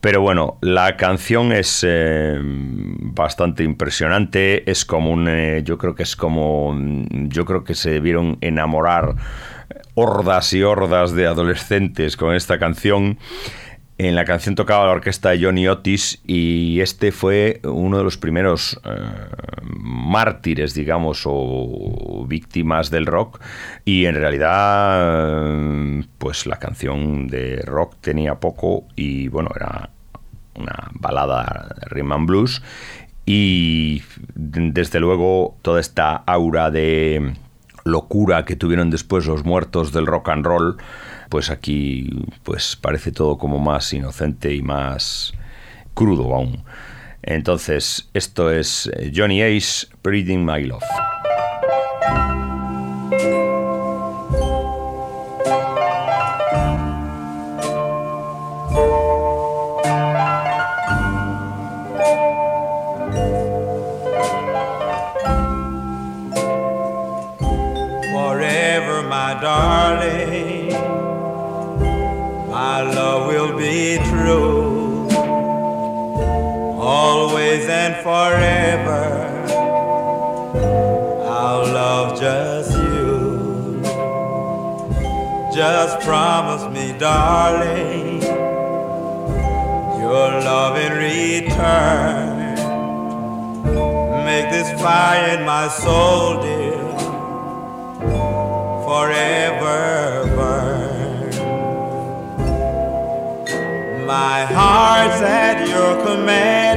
Pero 0.00 0.22
bueno, 0.22 0.56
la 0.62 0.96
canción 0.96 1.52
es 1.52 1.84
eh, 1.86 2.38
bastante 2.42 3.64
impresionante. 3.64 4.70
Es 4.70 4.84
como 4.84 5.10
un. 5.10 5.28
eh, 5.28 5.62
yo 5.62 5.76
creo 5.76 5.94
que 5.94 6.04
es 6.04 6.16
como. 6.16 6.74
Yo 7.10 7.44
creo 7.44 7.64
que 7.64 7.74
se 7.74 7.90
debieron 7.90 8.38
enamorar 8.40 9.16
hordas 9.94 10.52
y 10.54 10.62
hordas 10.62 11.12
de 11.12 11.26
adolescentes 11.26 12.16
con 12.16 12.34
esta 12.34 12.58
canción. 12.58 13.18
En 14.02 14.14
la 14.14 14.24
canción 14.24 14.54
tocaba 14.54 14.86
la 14.86 14.92
orquesta 14.92 15.28
de 15.28 15.44
Johnny 15.44 15.68
Otis 15.68 16.22
y 16.26 16.80
este 16.80 17.12
fue 17.12 17.60
uno 17.64 17.98
de 17.98 18.04
los 18.04 18.16
primeros 18.16 18.80
eh, 18.82 18.96
mártires, 19.62 20.72
digamos, 20.72 21.24
o 21.26 22.24
víctimas 22.26 22.90
del 22.90 23.04
rock. 23.04 23.42
Y 23.84 24.06
en 24.06 24.14
realidad, 24.14 26.02
pues 26.16 26.46
la 26.46 26.58
canción 26.58 27.28
de 27.28 27.60
rock 27.66 27.96
tenía 28.00 28.36
poco 28.36 28.86
y 28.96 29.28
bueno, 29.28 29.50
era 29.54 29.90
una 30.54 30.90
balada 30.94 31.68
de 31.78 31.86
rhythm 31.90 32.12
and 32.12 32.26
blues. 32.26 32.62
Y 33.26 34.02
desde 34.34 34.98
luego 34.98 35.58
toda 35.60 35.78
esta 35.78 36.16
aura 36.16 36.70
de 36.70 37.34
locura 37.84 38.46
que 38.46 38.56
tuvieron 38.56 38.88
después 38.88 39.26
los 39.26 39.44
muertos 39.44 39.92
del 39.92 40.06
rock 40.06 40.30
and 40.30 40.46
roll, 40.46 40.78
pues 41.30 41.48
aquí 41.48 42.10
pues 42.42 42.76
parece 42.76 43.12
todo 43.12 43.38
como 43.38 43.58
más 43.58 43.90
inocente 43.94 44.54
y 44.54 44.60
más 44.60 45.32
crudo 45.94 46.34
aún. 46.34 46.64
Entonces, 47.22 48.08
esto 48.14 48.50
es 48.50 48.90
eh, 48.96 49.12
Johnny 49.14 49.42
Ace, 49.42 49.86
Breathing 50.02 50.44
My 50.44 50.64
Love. 50.64 50.82
Forever. 78.02 79.04
I'll 81.26 81.66
love 81.80 82.20
just 82.20 82.72
you. 82.72 83.82
Just 85.54 86.00
promise 86.06 86.64
me, 86.74 86.96
darling, 86.98 88.22
your 90.02 90.28
love 90.48 90.76
in 90.78 90.92
return. 91.08 92.38
Make 94.24 94.48
this 94.50 94.70
fire 94.80 95.36
in 95.36 95.44
my 95.44 95.66
soul, 95.68 96.40
dear, 96.40 96.88
forever 98.86 100.26
burn. 100.36 100.90
My 104.06 104.44
heart's 104.44 105.20
at 105.22 105.68
your 105.68 105.92
command, 106.06 106.69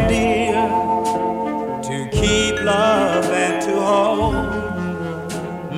love 2.64 3.26
and 3.26 3.62
to 3.66 3.82
hold. 3.82 4.36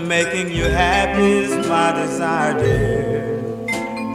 Making 0.07 0.51
you 0.51 0.65
happy 0.65 1.39
is 1.43 1.67
my 1.67 1.91
desire, 1.93 2.53
dear. 2.59 3.65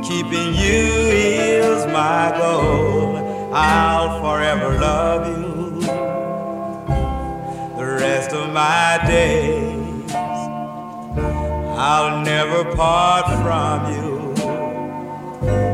Keeping 0.03 0.55
you 0.55 0.87
is 1.21 1.87
my 1.87 2.33
goal. 2.39 3.17
I'll 3.53 4.21
forever 4.21 4.79
love 4.79 5.27
you 5.27 5.81
the 7.77 7.87
rest 7.99 8.33
of 8.33 8.53
my 8.53 9.01
days. 9.07 10.13
I'll 11.77 12.25
never 12.25 12.65
part 12.77 13.27
from 13.43 13.93
you 13.95 14.35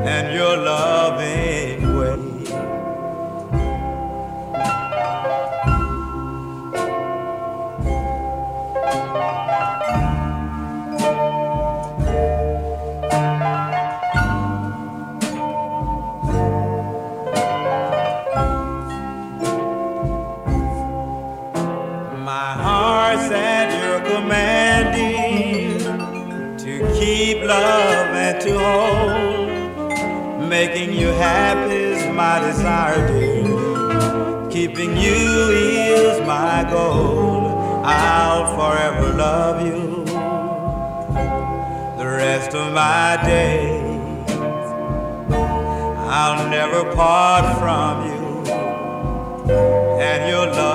and 0.06 0.32
your 0.34 0.56
loving 0.56 1.45
happy 31.16 31.74
is 31.74 32.14
my 32.14 32.40
desire, 32.40 33.08
dear. 33.08 34.50
Keeping 34.50 34.96
you 34.96 35.50
is 35.50 36.20
my 36.26 36.66
goal. 36.70 37.54
I'll 37.84 38.46
forever 38.56 39.12
love 39.16 39.66
you 39.66 40.04
the 41.98 42.06
rest 42.06 42.54
of 42.54 42.72
my 42.72 43.18
days. 43.24 44.30
I'll 46.18 46.48
never 46.48 46.94
part 46.94 47.58
from 47.58 48.06
you 48.08 48.52
and 50.00 50.30
your 50.30 50.46
loving 50.46 50.65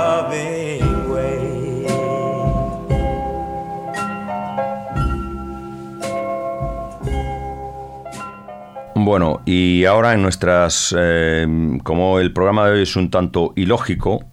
Bueno, 9.03 9.41
y 9.47 9.85
ahora 9.85 10.13
en 10.13 10.21
nuestras... 10.21 10.95
eh, 10.95 11.47
como 11.83 12.19
el 12.19 12.31
programa 12.31 12.67
de 12.67 12.73
hoy 12.73 12.83
es 12.83 12.95
un 12.95 13.09
tanto 13.09 13.51
ilógico, 13.55 14.23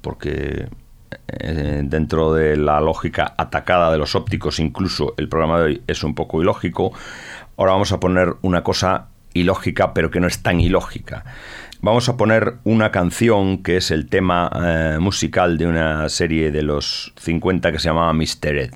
porque 0.00 0.68
eh, 1.26 1.80
dentro 1.84 2.32
de 2.32 2.56
la 2.56 2.80
lógica 2.80 3.34
atacada 3.36 3.90
de 3.90 3.98
los 3.98 4.14
ópticos, 4.14 4.60
incluso 4.60 5.14
el 5.16 5.28
programa 5.28 5.58
de 5.58 5.64
hoy 5.64 5.82
es 5.88 6.04
un 6.04 6.14
poco 6.14 6.40
ilógico, 6.40 6.92
ahora 7.56 7.72
vamos 7.72 7.90
a 7.90 7.98
poner 7.98 8.36
una 8.42 8.62
cosa 8.62 9.08
ilógica, 9.34 9.92
pero 9.92 10.12
que 10.12 10.20
no 10.20 10.28
es 10.28 10.40
tan 10.40 10.60
ilógica. 10.60 11.24
Vamos 11.80 12.08
a 12.08 12.16
poner 12.16 12.58
una 12.62 12.92
canción 12.92 13.64
que 13.64 13.78
es 13.78 13.90
el 13.90 14.08
tema 14.08 14.48
eh, 14.54 14.98
musical 15.00 15.58
de 15.58 15.66
una 15.66 16.08
serie 16.08 16.52
de 16.52 16.62
los 16.62 17.12
50 17.16 17.72
que 17.72 17.80
se 17.80 17.88
llamaba 17.88 18.12
Mr. 18.12 18.56
Ed. 18.56 18.74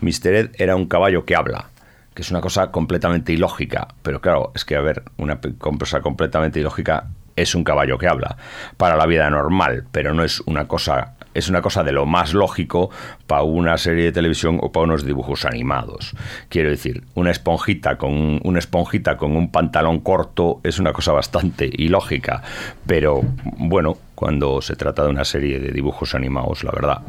Mr. 0.00 0.34
Ed 0.34 0.50
era 0.56 0.76
un 0.76 0.86
caballo 0.86 1.24
que 1.24 1.34
habla, 1.34 1.70
que 2.16 2.22
es 2.22 2.30
una 2.30 2.40
cosa 2.40 2.72
completamente 2.72 3.32
ilógica, 3.34 3.88
pero 4.02 4.20
claro, 4.22 4.50
es 4.54 4.64
que 4.64 4.74
a 4.74 4.80
ver, 4.80 5.02
una 5.18 5.38
cosa 5.78 6.00
completamente 6.00 6.58
ilógica 6.58 7.08
es 7.36 7.54
un 7.54 7.62
caballo 7.62 7.98
que 7.98 8.08
habla 8.08 8.38
para 8.78 8.96
la 8.96 9.04
vida 9.04 9.28
normal, 9.28 9.84
pero 9.92 10.14
no 10.14 10.24
es 10.24 10.40
una 10.46 10.66
cosa 10.66 11.12
es 11.34 11.50
una 11.50 11.60
cosa 11.60 11.84
de 11.84 11.92
lo 11.92 12.06
más 12.06 12.32
lógico 12.32 12.88
para 13.26 13.42
una 13.42 13.76
serie 13.76 14.04
de 14.04 14.12
televisión 14.12 14.58
o 14.62 14.72
para 14.72 14.84
unos 14.84 15.04
dibujos 15.04 15.44
animados. 15.44 16.14
Quiero 16.48 16.70
decir, 16.70 17.04
una 17.14 17.30
esponjita 17.30 17.98
con 17.98 18.12
un- 18.14 18.40
una 18.42 18.58
esponjita 18.58 19.18
con 19.18 19.36
un 19.36 19.50
pantalón 19.52 20.00
corto 20.00 20.60
es 20.64 20.78
una 20.78 20.94
cosa 20.94 21.12
bastante 21.12 21.68
ilógica, 21.70 22.40
pero 22.86 23.20
bueno, 23.58 23.98
cuando 24.14 24.62
se 24.62 24.76
trata 24.76 25.02
de 25.04 25.10
una 25.10 25.26
serie 25.26 25.60
de 25.60 25.72
dibujos 25.72 26.14
animados, 26.14 26.64
la 26.64 26.70
verdad 26.72 27.02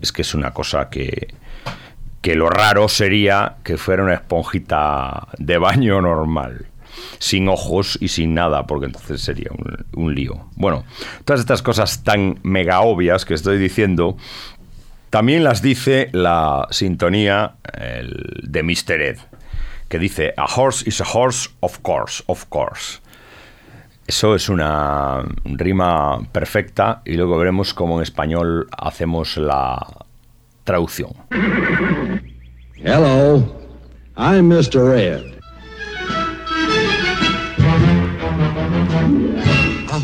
es 0.00 0.10
que 0.10 0.22
es 0.22 0.34
una 0.34 0.50
cosa 0.52 0.90
que 0.90 1.28
que 2.20 2.34
lo 2.34 2.50
raro 2.50 2.88
sería 2.88 3.56
que 3.64 3.76
fuera 3.76 4.02
una 4.02 4.14
esponjita 4.14 5.28
de 5.38 5.58
baño 5.58 6.00
normal, 6.00 6.66
sin 7.18 7.48
ojos 7.48 7.98
y 8.00 8.08
sin 8.08 8.34
nada, 8.34 8.66
porque 8.66 8.86
entonces 8.86 9.20
sería 9.20 9.50
un, 9.94 10.14
lío. 10.14 10.48
Bueno, 10.56 10.84
todas 11.24 11.40
estas 11.40 11.62
cosas 11.62 12.02
tan 12.02 12.38
mega 12.42 12.80
obvias 12.80 13.24
que 13.24 13.34
estoy 13.34 13.58
diciendo, 13.58 14.16
también 15.10 15.44
las 15.44 15.62
dice 15.62 16.10
la 16.12 16.66
sintonía 16.70 17.54
el, 17.72 18.40
de 18.42 18.62
Mr. 18.62 19.00
Ed, 19.00 19.18
que 19.88 19.98
dice, 19.98 20.34
A 20.36 20.46
horse 20.46 20.88
is 20.88 21.00
a 21.00 21.06
horse, 21.10 21.50
of 21.60 21.78
course, 21.82 22.22
of 22.26 22.44
course. 22.46 23.00
Eso 24.06 24.34
es 24.34 24.48
una 24.48 25.22
rima 25.44 26.18
perfecta 26.32 27.02
y 27.04 27.12
luego 27.12 27.36
veremos 27.36 27.74
cómo 27.74 27.98
en 27.98 28.02
español 28.02 28.66
hacemos 28.74 29.36
la 29.36 29.86
traducción. 30.68 31.12
Hello, 32.76 33.42
I'm 34.18 34.50
Mr. 34.50 34.94
Ed. 34.98 35.37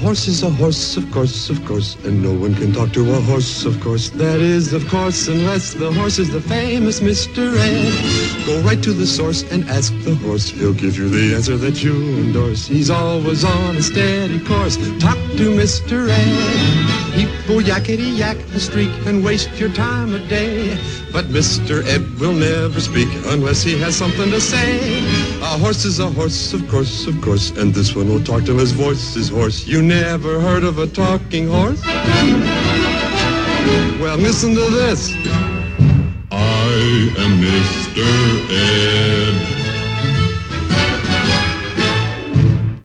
Horse 0.05 0.29
is 0.29 0.43
a 0.43 0.51
horse, 0.51 0.99
of 0.99 1.11
course, 1.11 1.49
of 1.49 1.65
course, 1.65 1.97
and 2.05 2.23
no 2.23 2.31
one 2.31 2.55
can 2.55 2.71
talk 2.75 2.93
to 2.93 3.01
a 3.15 3.21
horse, 3.23 3.65
of 3.65 3.81
course. 3.81 4.11
That 4.11 4.39
is, 4.39 4.75
of 4.75 4.87
course, 4.89 5.29
unless 5.29 5.73
the 5.73 5.91
horse 5.91 6.19
is 6.19 6.29
the 6.31 6.43
famous 6.43 7.01
Mr. 7.01 7.57
Ed. 7.57 8.47
Go 8.47 8.61
right 8.69 8.83
to 8.83 8.93
the 8.93 9.07
source 9.07 9.51
and 9.51 9.65
ask 9.71 9.95
the 10.05 10.15
horse. 10.17 10.51
He'll 10.51 10.75
give 10.75 10.99
you 10.99 11.09
the 11.09 11.35
answer 11.35 11.57
that 11.57 11.83
you 11.83 11.95
endorse. 12.19 12.67
He's 12.67 12.91
always 12.91 13.45
on 13.45 13.77
a 13.77 13.83
steady 13.83 14.41
course. 14.45 14.77
Talk 15.01 15.17
to 15.41 15.47
Mr. 15.57 16.11
Ed. 16.11 17.15
People 17.17 17.63
yakety 17.63 18.19
yak 18.19 18.37
a 18.53 18.61
streak 18.61 18.93
and 19.07 19.25
waste 19.25 19.59
your 19.59 19.73
time 19.73 20.13
a 20.15 20.19
day. 20.29 20.77
But 21.13 21.33
Mr. 21.33 21.83
Ed 21.87 22.05
will 22.21 22.35
never 22.35 22.79
speak 22.79 23.09
unless 23.33 23.63
he 23.63 23.79
has 23.79 23.97
something 23.97 24.31
to 24.31 24.41
say. 24.41 25.34
A 25.45 25.59
horse 25.59 25.85
is 25.85 25.99
a 26.01 26.09
horse, 26.09 26.55
of 26.55 26.67
course, 26.69 27.07
of 27.07 27.21
course, 27.21 27.51
and 27.51 27.73
this 27.73 27.95
one 27.95 28.09
will 28.09 28.25
talk 28.25 28.45
till 28.45 28.59
his 28.59 28.73
voice 28.73 29.15
is 29.15 29.29
hoarse. 29.29 29.67
You 29.67 29.83
never 29.83 30.41
heard 30.41 30.65
of 30.65 30.79
a 30.79 30.87
talking 30.87 31.47
horse? 31.47 31.85
Well, 34.01 34.17
listen 34.17 34.55
to 34.55 34.71
this. 34.71 35.13
I 36.33 37.13
am 37.19 37.41
Mr. 37.41 38.05
Ed. 38.51 39.64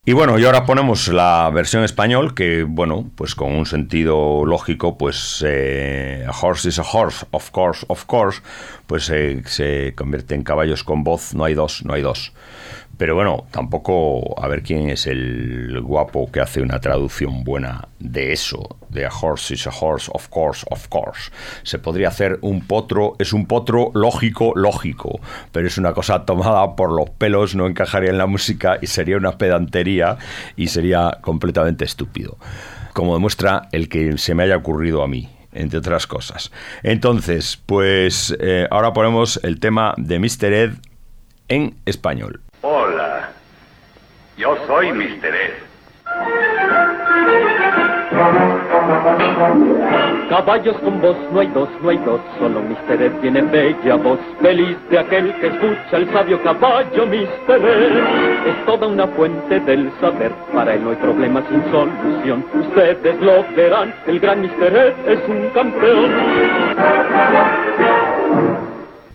Y 0.10 0.14
bueno, 0.14 0.40
y 0.40 0.46
ahora 0.46 0.66
ponemos 0.66 1.08
la 1.10 1.52
versión 1.54 1.84
español 1.84 2.34
que, 2.34 2.64
bueno, 2.64 3.12
pues 3.14 3.36
con 3.36 3.52
un 3.52 3.68
sentido 3.68 4.44
lógico, 4.44 4.98
pues 4.98 5.46
eh, 5.48 6.26
a 6.28 6.32
horse 6.32 6.70
is 6.70 6.80
a 6.80 6.82
horse, 6.82 7.28
of 7.30 7.52
course, 7.52 7.86
of 7.90 8.06
course, 8.06 8.42
pues 8.88 9.08
eh, 9.12 9.44
se 9.46 9.94
convierte 9.94 10.34
en 10.34 10.42
caballos 10.42 10.84
con 10.84 11.04
voz, 11.04 11.36
no 11.36 11.44
hay 11.44 11.54
dos, 11.54 11.86
no 11.86 11.94
hay 11.94 12.02
dos. 12.02 12.34
Pero 13.00 13.16
bueno, 13.16 13.46
tampoco 13.52 14.36
a 14.44 14.50
ver 14.50 14.62
quién 14.62 14.90
es 14.90 15.08
el 15.08 15.80
guapo 15.82 16.30
que 16.30 16.42
hace 16.42 16.62
una 16.62 16.82
traducción 16.82 17.46
buena 17.46 17.88
de 17.98 18.34
eso, 18.34 18.76
de 18.90 19.06
a 19.06 19.10
horse 19.10 19.54
is 19.54 19.66
a 19.68 19.70
horse, 19.70 20.12
of 20.14 20.28
course, 20.28 20.66
of 20.70 20.86
course. 20.90 21.32
Se 21.64 21.80
podría 21.80 22.10
hacer 22.10 22.40
un 22.42 22.60
potro, 22.60 23.16
es 23.18 23.32
un 23.32 23.46
potro 23.46 23.92
lógico, 23.94 24.52
lógico, 24.54 25.22
pero 25.54 25.66
es 25.66 25.78
una 25.78 25.94
cosa 25.94 26.26
tomada 26.26 26.76
por 26.76 26.92
los 26.92 27.10
pelos, 27.12 27.56
no 27.56 27.68
encajaría 27.68 28.10
en 28.10 28.18
la 28.18 28.26
música 28.26 28.80
y 28.82 28.88
sería 28.88 29.16
una 29.16 29.38
pedantería 29.38 30.18
y 30.58 30.68
sería 30.68 31.20
completamente 31.22 31.86
estúpido. 31.86 32.38
Como 32.92 33.14
demuestra 33.14 33.70
el 33.72 33.88
que 33.88 34.18
se 34.18 34.36
me 34.36 34.44
haya 34.44 34.58
ocurrido 34.58 35.04
a 35.04 35.08
mí 35.08 35.30
entre 35.54 35.80
otras 35.80 36.06
cosas. 36.06 36.52
Entonces, 36.84 37.62
pues 37.66 38.36
eh, 38.42 38.68
ahora 38.70 38.92
ponemos 38.92 39.40
el 39.42 39.62
tema 39.62 39.94
de 39.96 40.20
Mr. 40.20 40.54
Ed 40.54 40.72
en 41.48 41.76
español. 41.86 42.42
Yo 44.38 44.56
soy 44.68 44.92
Mr. 44.94 45.36
Ed. 45.36 45.54
Caballos 50.30 50.78
con 50.78 51.02
vos, 51.02 51.16
no 51.32 51.40
hay 51.40 51.48
dos, 51.48 51.70
no 51.82 51.90
hay 51.90 51.98
dos, 51.98 52.22
solo 52.38 52.62
Mr. 52.62 53.02
Ed 53.02 53.12
tiene 53.22 53.42
bella 53.42 53.96
voz. 53.96 54.20
Feliz 54.42 54.78
de 54.90 55.00
aquel 55.00 55.34
que 55.42 55.48
escucha 55.48 55.98
el 55.98 56.12
sabio 56.14 56.42
caballo 56.44 57.06
Mr. 57.06 57.56
Ed. 57.56 58.48
Es 58.48 58.66
toda 58.66 58.88
una 58.88 59.08
fuente 59.08 59.60
del 59.60 59.92
saber, 60.00 60.32
para 60.54 60.74
él 60.74 60.84
no 60.84 60.92
hay 60.92 60.96
problema 60.98 61.44
sin 61.50 61.64
solución. 61.72 62.46
Ustedes 62.54 63.22
lo 63.22 63.44
verán, 63.56 63.94
el 64.08 64.20
gran 64.20 64.42
Mr. 64.42 64.76
Ed 64.76 64.94
es 65.08 65.20
un 65.28 65.50
campeón. 65.50 66.12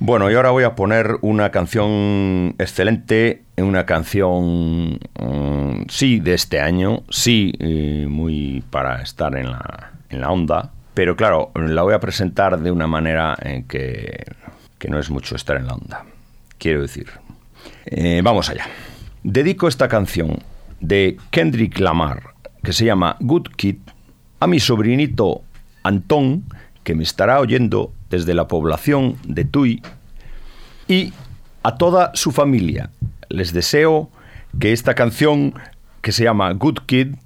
Bueno, 0.06 0.30
y 0.30 0.34
ahora 0.34 0.50
voy 0.50 0.64
a 0.64 0.74
poner 0.74 1.16
una 1.22 1.50
canción 1.50 2.54
excelente, 2.58 3.42
una 3.56 3.86
canción, 3.86 5.00
mm, 5.18 5.86
sí, 5.88 6.20
de 6.20 6.34
este 6.34 6.60
año, 6.60 7.04
sí, 7.08 7.54
eh, 7.58 8.04
muy 8.06 8.62
para 8.68 9.00
estar 9.00 9.34
en 9.34 9.50
la, 9.50 9.92
en 10.10 10.20
la 10.20 10.30
onda, 10.30 10.72
pero 10.92 11.16
claro, 11.16 11.52
la 11.54 11.80
voy 11.84 11.94
a 11.94 12.00
presentar 12.00 12.60
de 12.60 12.70
una 12.70 12.86
manera 12.86 13.34
en 13.40 13.64
que, 13.64 14.26
que 14.76 14.88
no 14.90 14.98
es 14.98 15.08
mucho 15.08 15.36
estar 15.36 15.56
en 15.56 15.68
la 15.68 15.72
onda. 15.72 16.04
Quiero 16.58 16.82
decir, 16.82 17.06
Eh, 17.86 18.20
vamos 18.22 18.50
allá. 18.50 18.66
Dedico 19.22 19.68
esta 19.68 19.88
canción 19.88 20.36
de 20.80 21.16
Kendrick 21.30 21.78
Lamar, 21.78 22.34
que 22.62 22.74
se 22.74 22.84
llama 22.84 23.16
Good 23.20 23.48
Kid, 23.56 23.76
a 24.38 24.46
mi 24.46 24.60
sobrinito 24.60 25.44
Antón, 25.82 26.44
que 26.82 26.94
me 26.94 27.04
estará 27.04 27.40
oyendo 27.40 27.94
desde 28.14 28.32
la 28.34 28.46
población 28.46 29.16
de 29.26 29.44
Tui, 29.44 29.82
y 30.86 31.12
a 31.64 31.76
toda 31.76 32.12
su 32.14 32.30
familia. 32.30 32.90
Les 33.28 33.52
deseo 33.52 34.08
que 34.60 34.72
esta 34.72 34.94
canción, 34.94 35.54
que 36.00 36.12
se 36.12 36.22
llama 36.22 36.52
Good 36.52 36.80
Kid, 36.86 37.16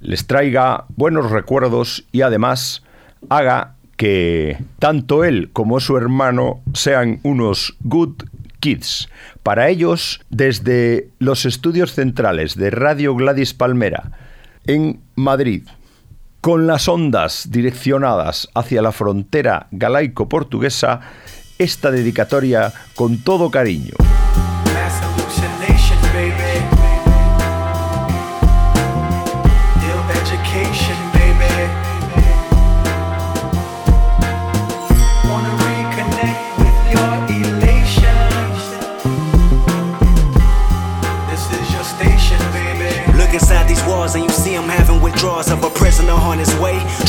les 0.00 0.26
traiga 0.26 0.84
buenos 0.96 1.30
recuerdos 1.30 2.04
y 2.12 2.20
además 2.20 2.82
haga 3.30 3.76
que 3.96 4.58
tanto 4.78 5.24
él 5.24 5.48
como 5.52 5.80
su 5.80 5.96
hermano 5.96 6.60
sean 6.74 7.20
unos 7.22 7.74
good 7.80 8.22
kids. 8.60 9.08
Para 9.42 9.70
ellos, 9.70 10.20
desde 10.28 11.08
los 11.18 11.46
estudios 11.46 11.94
centrales 11.94 12.54
de 12.54 12.70
Radio 12.70 13.14
Gladys 13.14 13.54
Palmera 13.54 14.12
en 14.66 15.00
Madrid, 15.14 15.62
con 16.40 16.66
las 16.66 16.88
ondas 16.88 17.50
direccionadas 17.50 18.48
hacia 18.54 18.82
la 18.82 18.92
frontera 18.92 19.66
galaico-portuguesa, 19.70 21.00
esta 21.58 21.90
dedicatoria 21.90 22.72
con 22.94 23.18
todo 23.18 23.50
cariño. 23.50 24.07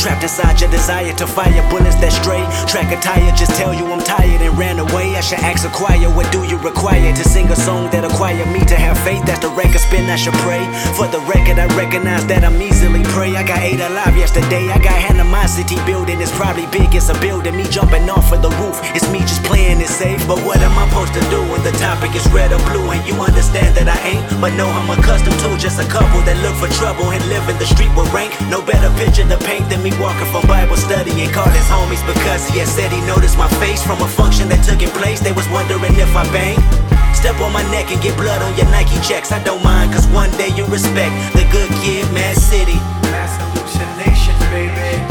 trap. 0.00 0.09
Trapped 0.20 0.36
inside 0.36 0.60
your 0.60 0.70
desire 0.70 1.12
to 1.14 1.26
fire 1.26 1.64
bullets 1.70 1.96
that 1.96 2.12
stray. 2.12 2.44
Track 2.68 2.92
a 2.92 3.00
tire, 3.00 3.32
just 3.32 3.56
tell 3.56 3.72
you 3.72 3.88
I'm 3.88 4.04
tired 4.04 4.42
and 4.44 4.52
ran 4.58 4.78
away. 4.78 5.16
I 5.16 5.22
should 5.22 5.40
ask 5.40 5.64
a 5.64 5.72
choir, 5.72 6.12
what 6.12 6.30
do 6.30 6.44
you 6.44 6.58
require 6.60 7.08
to 7.08 7.24
sing 7.24 7.48
a 7.48 7.56
song 7.56 7.88
that 7.90 8.04
acquire 8.04 8.44
me 8.52 8.60
to 8.68 8.76
have 8.76 9.00
faith? 9.00 9.24
That's 9.24 9.40
the 9.40 9.48
record 9.48 9.80
spin, 9.80 10.10
I 10.10 10.16
should 10.16 10.36
pray. 10.44 10.60
For 10.92 11.08
the 11.08 11.24
record, 11.24 11.56
I 11.56 11.72
recognize 11.72 12.26
that 12.28 12.44
I'm 12.44 12.60
easily 12.60 13.02
prey. 13.16 13.32
I 13.32 13.42
got 13.48 13.64
eight 13.64 13.80
alive 13.80 14.12
yesterday. 14.12 14.68
I 14.68 14.76
got 14.76 14.92
animosity 15.08 15.80
building, 15.88 16.20
it's 16.20 16.36
probably 16.36 16.68
big, 16.68 16.92
it's 16.92 17.08
a 17.08 17.16
building. 17.16 17.56
Me 17.56 17.64
jumping 17.72 18.04
off 18.12 18.28
of 18.28 18.44
the 18.44 18.52
roof, 18.60 18.76
it's 18.92 19.08
me 19.08 19.20
just 19.24 19.40
playing 19.48 19.80
it 19.80 19.88
safe. 19.88 20.20
But 20.28 20.44
what 20.44 20.60
am 20.60 20.76
I 20.76 20.84
supposed 20.92 21.16
to 21.16 21.24
do 21.32 21.40
when 21.48 21.64
the 21.64 21.72
topic 21.80 22.12
is 22.12 22.28
red 22.28 22.52
or 22.52 22.60
blue? 22.68 22.84
And 22.92 23.00
you 23.08 23.16
understand 23.16 23.72
that 23.80 23.88
I 23.88 23.96
ain't, 24.04 24.24
but 24.36 24.52
know 24.52 24.68
I'm 24.68 24.92
accustomed 24.92 25.40
to 25.48 25.56
just 25.56 25.80
a 25.80 25.88
couple 25.88 26.20
that 26.28 26.36
look 26.44 26.60
for 26.60 26.68
trouble 26.76 27.08
and 27.08 27.24
live 27.32 27.48
in 27.48 27.56
the 27.56 27.68
street 27.72 27.92
with 27.96 28.12
rank. 28.12 28.36
No 28.52 28.60
better 28.60 28.92
picture 29.00 29.24
to 29.24 29.40
paint 29.48 29.64
than 29.72 29.80
me 29.80 29.88
walking 29.96 30.09
from 30.30 30.46
Bible 30.46 30.76
study 30.76 31.10
and 31.22 31.32
call 31.32 31.48
his 31.50 31.66
homies 31.66 32.04
because 32.06 32.48
he 32.48 32.58
had 32.58 32.68
said 32.68 32.90
he 32.92 33.00
noticed 33.06 33.36
my 33.36 33.48
face 33.62 33.82
from 33.82 34.00
a 34.02 34.08
function 34.08 34.48
that 34.48 34.64
took 34.64 34.82
in 34.82 34.90
place. 34.90 35.20
They 35.20 35.32
was 35.32 35.48
wondering 35.50 35.94
if 35.98 36.14
I 36.16 36.24
banged. 36.32 36.62
Step 37.14 37.38
on 37.40 37.52
my 37.52 37.62
neck 37.70 37.90
and 37.92 38.00
get 38.00 38.16
blood 38.16 38.42
on 38.42 38.56
your 38.56 38.66
Nike 38.70 38.98
checks. 39.06 39.32
I 39.32 39.42
don't 39.42 39.62
mind, 39.62 39.92
cause 39.92 40.06
one 40.08 40.30
day 40.38 40.48
you 40.56 40.64
respect 40.66 41.12
the 41.34 41.44
good 41.52 41.70
kid, 41.82 42.06
Mad 42.12 42.36
City. 42.36 42.78
Mass 43.12 43.36
hallucination, 43.38 44.36
baby. 44.50 45.09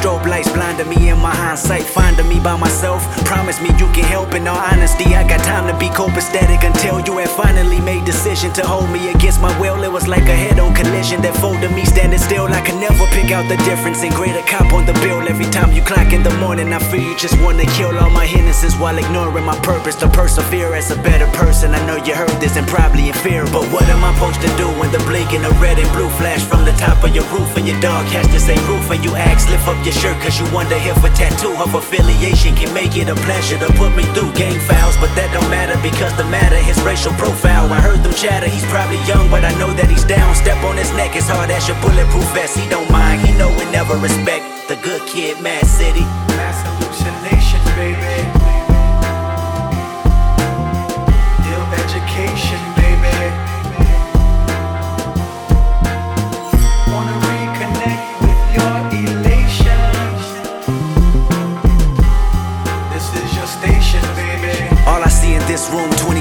Strobe 0.00 0.24
lights 0.26 0.50
blinding 0.52 0.88
me 0.88 1.10
in 1.10 1.18
my 1.18 1.34
hindsight, 1.34 1.82
finding 1.82 2.26
me 2.26 2.40
by 2.40 2.56
myself. 2.56 3.04
Promise 3.26 3.60
me 3.60 3.68
you 3.76 3.86
can 3.92 4.04
help. 4.04 4.32
In 4.32 4.48
all 4.48 4.56
honesty, 4.56 5.14
I 5.14 5.28
got 5.28 5.44
time 5.44 5.68
to 5.68 5.76
be 5.78 5.88
copacetic 5.92 6.64
until 6.64 7.00
you 7.04 7.18
had 7.18 7.28
finally 7.28 7.80
made 7.80 8.04
decision 8.06 8.50
to 8.54 8.62
hold 8.66 8.88
me 8.88 9.10
against 9.12 9.40
my 9.40 9.52
will. 9.60 9.82
It 9.84 9.92
was 9.92 10.08
like 10.08 10.24
a 10.24 10.36
head-on 10.44 10.74
collision 10.74 11.20
that 11.22 11.36
folded 11.36 11.72
me 11.72 11.84
standing 11.84 12.18
still. 12.18 12.46
I 12.46 12.62
can 12.62 12.80
never 12.80 13.04
pick 13.12 13.30
out 13.30 13.46
the 13.52 13.58
difference 13.68 14.02
and 14.02 14.12
grade 14.14 14.36
a 14.36 14.44
cop 14.48 14.72
on 14.72 14.86
the 14.86 14.94
bill. 15.04 15.20
Every 15.28 15.50
time 15.52 15.72
you 15.72 15.82
clock 15.82 16.12
in 16.12 16.22
the 16.22 16.34
morning, 16.40 16.72
I 16.72 16.78
feel 16.78 17.02
you 17.02 17.16
just 17.18 17.36
wanna 17.42 17.66
kill 17.76 17.92
all 17.98 18.10
my 18.10 18.24
innocence 18.24 18.76
while 18.80 18.96
ignoring 18.96 19.44
my 19.44 19.58
purpose 19.60 19.96
to 19.96 20.08
persevere 20.08 20.72
as 20.74 20.90
a 20.90 20.96
better 21.02 21.28
person. 21.36 21.74
I 21.74 21.80
know 21.86 21.96
you 21.96 22.14
heard 22.14 22.36
this 22.40 22.56
and 22.56 22.66
probably 22.66 23.08
in 23.08 23.14
fear, 23.14 23.44
but 23.52 23.64
what 23.68 23.84
am 23.92 24.02
I 24.04 24.14
supposed 24.14 24.40
to 24.40 24.50
do 24.56 24.66
when 24.80 24.90
the 24.92 25.02
blinking 25.04 25.44
of 25.44 25.60
red 25.60 25.78
and 25.78 25.90
blue 25.92 26.08
flash 26.20 26.42
from 26.42 26.64
the 26.64 26.72
top 26.72 27.04
of 27.04 27.14
your 27.14 27.24
roof 27.36 27.56
and 27.56 27.68
your 27.68 27.80
dog 27.80 28.06
has 28.16 28.26
to 28.28 28.40
say 28.40 28.56
roof 28.66 28.90
and 28.90 29.04
you 29.04 29.14
ask 29.14 29.48
lift 29.50 29.68
up 29.68 29.76
your 29.84 29.89
shirt 29.92 30.20
cause 30.22 30.38
you 30.38 30.46
wonder 30.52 30.76
if 30.76 31.02
a 31.02 31.10
tattoo 31.10 31.54
of 31.58 31.74
affiliation 31.74 32.54
can 32.54 32.72
make 32.72 32.96
it 32.96 33.08
a 33.08 33.14
pleasure 33.26 33.58
to 33.58 33.66
put 33.74 33.94
me 33.96 34.04
through 34.14 34.32
gang 34.34 34.58
files, 34.60 34.96
but 34.96 35.12
that 35.16 35.30
don't 35.32 35.50
matter 35.50 35.74
because 35.82 36.14
the 36.16 36.24
matter 36.24 36.56
his 36.56 36.80
racial 36.82 37.12
profile. 37.14 37.72
I 37.72 37.80
heard 37.80 38.02
them 38.02 38.14
chatter, 38.14 38.48
he's 38.48 38.64
probably 38.66 39.02
young, 39.08 39.30
but 39.30 39.44
I 39.44 39.52
know 39.58 39.72
that 39.74 39.90
he's 39.90 40.04
down. 40.04 40.34
Step 40.34 40.62
on 40.64 40.76
his 40.76 40.92
neck 40.92 41.16
as 41.16 41.28
hard 41.28 41.50
as 41.50 41.66
your 41.66 41.80
bulletproof 41.82 42.26
vest. 42.32 42.56
He 42.56 42.68
don't 42.68 42.90
mind, 42.90 43.20
he 43.26 43.32
know 43.36 43.50
we 43.58 43.64
never 43.72 43.96
respect 43.96 44.68
the 44.68 44.76
good 44.76 45.02
kid, 45.08 45.40
Mad 45.42 45.66
City. 45.66 46.29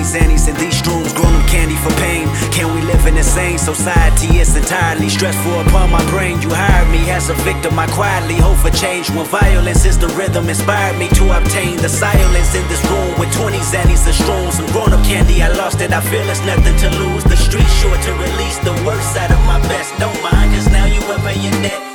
Zannies 0.09 0.47
in 0.49 0.55
these 0.57 0.81
rooms, 0.87 1.13
grown 1.13 1.33
up 1.35 1.45
candy 1.47 1.77
for 1.77 1.93
pain. 2.01 2.25
Can 2.49 2.73
we 2.73 2.81
live 2.81 3.05
in 3.05 3.15
the 3.15 3.23
same 3.23 3.57
society? 3.57 4.41
It's 4.41 4.55
entirely 4.55 5.09
stressful 5.09 5.61
upon 5.61 5.91
my 5.91 6.03
brain. 6.09 6.41
You 6.41 6.49
hired 6.49 6.89
me 6.89 7.09
as 7.11 7.29
a 7.29 7.35
victim, 7.45 7.77
I 7.77 7.85
quietly 7.87 8.35
hope 8.35 8.57
for 8.57 8.71
change. 8.71 9.09
When 9.11 9.25
violence 9.25 9.85
is 9.85 9.97
the 9.97 10.09
rhythm, 10.19 10.49
inspired 10.49 10.97
me 10.97 11.07
to 11.19 11.23
obtain 11.37 11.77
the 11.77 11.89
silence 11.89 12.55
in 12.55 12.65
this 12.67 12.83
room 12.89 13.13
with 13.19 13.31
20 13.37 13.57
zannies 13.59 14.05
and 14.09 14.17
shrooms. 14.17 14.53
Some 14.57 14.69
grown 14.73 14.93
up 14.93 15.03
candy, 15.05 15.43
I 15.43 15.49
lost 15.53 15.81
it, 15.81 15.93
I 15.93 16.01
feel 16.01 16.27
it's 16.27 16.41
nothing 16.41 16.77
to 16.83 16.89
lose. 16.97 17.23
The 17.23 17.37
street 17.37 17.69
sure 17.79 17.97
to 17.97 18.11
release 18.13 18.57
the 18.65 18.73
worst 18.85 19.13
side 19.13 19.31
of 19.31 19.41
my 19.45 19.59
best. 19.69 19.93
Don't 19.99 20.19
mind, 20.23 20.53
cause 20.55 20.67
now 20.71 20.85
you 20.85 21.01
ever 21.13 21.33
your 21.37 21.53
debt 21.61 21.88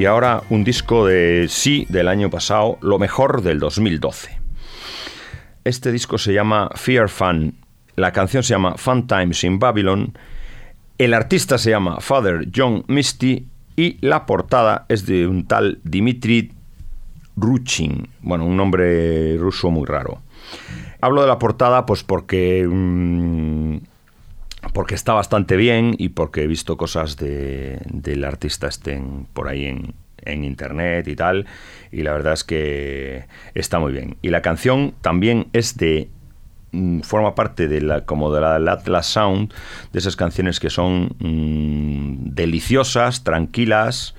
y 0.00 0.06
ahora 0.06 0.44
un 0.48 0.64
disco 0.64 1.04
de 1.04 1.44
sí 1.50 1.84
del 1.90 2.08
año 2.08 2.30
pasado, 2.30 2.78
lo 2.80 2.98
mejor 2.98 3.42
del 3.42 3.58
2012. 3.58 4.30
Este 5.62 5.92
disco 5.92 6.16
se 6.16 6.32
llama 6.32 6.70
Fear 6.74 7.10
Fun, 7.10 7.56
la 7.96 8.10
canción 8.10 8.42
se 8.42 8.54
llama 8.54 8.78
Fun 8.78 9.06
Times 9.06 9.44
in 9.44 9.58
Babylon 9.58 10.16
El 10.96 11.12
artista 11.12 11.58
se 11.58 11.68
llama 11.68 12.00
Father 12.00 12.48
John 12.56 12.82
Misty 12.88 13.46
y 13.76 13.98
la 14.00 14.24
portada 14.24 14.86
es 14.88 15.04
de 15.04 15.26
un 15.26 15.46
tal 15.46 15.80
Dimitri 15.84 16.50
Ruchin, 17.36 18.08
bueno, 18.22 18.46
un 18.46 18.56
nombre 18.56 19.36
ruso 19.36 19.70
muy 19.70 19.84
raro. 19.84 20.22
Hablo 21.02 21.20
de 21.20 21.28
la 21.28 21.38
portada 21.38 21.84
pues 21.84 22.04
porque 22.04 22.66
mm, 22.66 23.76
porque 24.72 24.94
está 24.94 25.12
bastante 25.12 25.56
bien 25.56 25.94
y 25.98 26.10
porque 26.10 26.42
he 26.42 26.46
visto 26.46 26.76
cosas 26.76 27.16
de- 27.16 27.80
del 27.86 28.24
artista 28.24 28.68
estén 28.68 29.26
por 29.32 29.48
ahí 29.48 29.66
en, 29.66 29.94
internet 30.26 31.08
y 31.08 31.16
tal 31.16 31.46
y 31.90 32.02
la 32.02 32.12
verdad 32.12 32.34
es 32.34 32.44
que 32.44 33.24
está 33.54 33.78
muy 33.78 33.90
bien. 33.92 34.16
Y 34.20 34.28
la 34.28 34.42
canción 34.42 34.92
también 35.00 35.46
es 35.54 35.78
de 35.78 36.08
mm, 36.72 37.00
forma 37.00 37.34
parte 37.34 37.68
de 37.68 37.80
la 37.80 38.04
como 38.04 38.30
de 38.32 38.42
la 38.42 38.72
Atlas 38.72 39.06
Sound 39.06 39.52
de 39.92 39.98
esas 39.98 40.16
canciones 40.16 40.60
que 40.60 40.68
son 40.68 41.16
mm, 41.20 42.34
deliciosas 42.34 43.24
tranquilas 43.24 44.14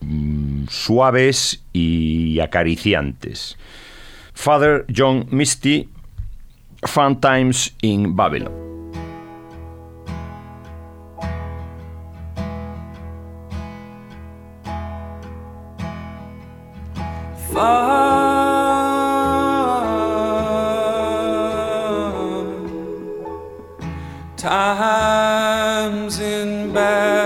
mm, 0.00 0.64
suaves 0.68 1.62
y 1.72 2.40
acariciantes. 2.40 3.56
Father 4.34 4.84
John 4.94 5.26
Misty 5.30 5.88
Fun 6.82 7.20
Times 7.20 7.74
in 7.82 8.16
Babylon 8.16 8.85
times 24.46 26.20
in 26.20 26.72
Babylon. 26.72 27.16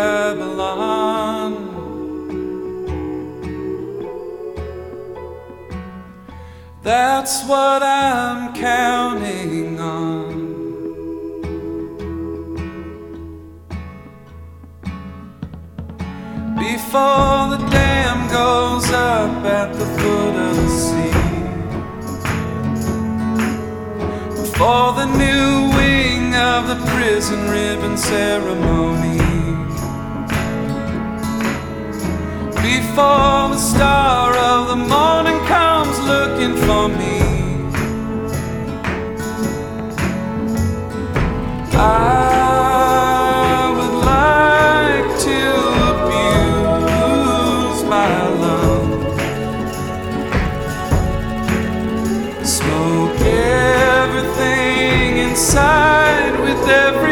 That's 6.82 7.44
what 7.44 7.82
I'm 7.82 8.54
counting 8.54 9.80
on. 9.80 10.30
Before 16.56 17.48
the 17.52 17.58
dam 17.70 18.09
goes 18.44 18.90
up 18.90 19.44
at 19.44 19.70
the 19.74 19.86
foot 19.98 20.34
of 20.46 20.52
the 20.60 20.70
sea. 20.84 21.18
Before 24.40 24.90
the 25.00 25.08
new 25.24 25.50
wing 25.76 26.34
of 26.34 26.60
the 26.70 26.78
prison 26.92 27.40
ribbon 27.56 27.96
ceremony. 27.98 29.18
Before 32.70 33.42
the 33.54 33.62
star 33.72 34.28
of 34.52 34.60
the 34.72 34.80
morning 34.94 35.38
comes 35.54 35.96
looking 36.12 36.54
for 36.64 36.84
me. 37.00 37.16
I 41.74 42.29
side 55.50 56.38
with 56.42 56.68
every 56.68 57.09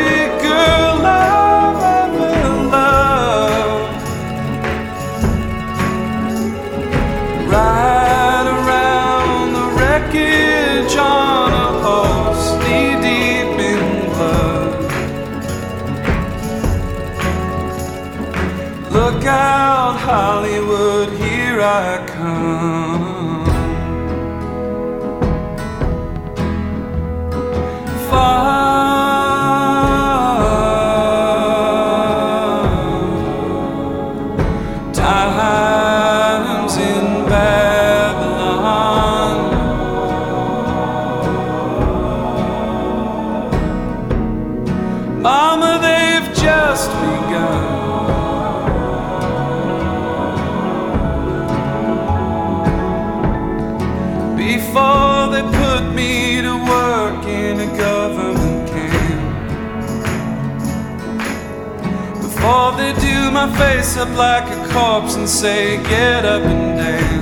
up 63.99 64.17
like 64.17 64.45
a 64.45 64.73
corpse 64.73 65.17
and 65.17 65.29
say, 65.29 65.83
get 65.83 66.25
up 66.25 66.43
and 66.43 66.79
dance. 66.79 67.19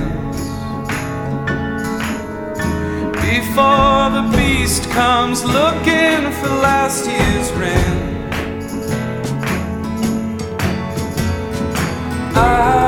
Before 3.25 4.09
the 4.17 4.37
beast 4.37 4.87
comes 4.91 5.43
looking 5.43 6.31
for 6.39 6.49
last 6.61 7.07
year's 7.07 7.51
rent. 7.53 8.07
I 12.35 12.86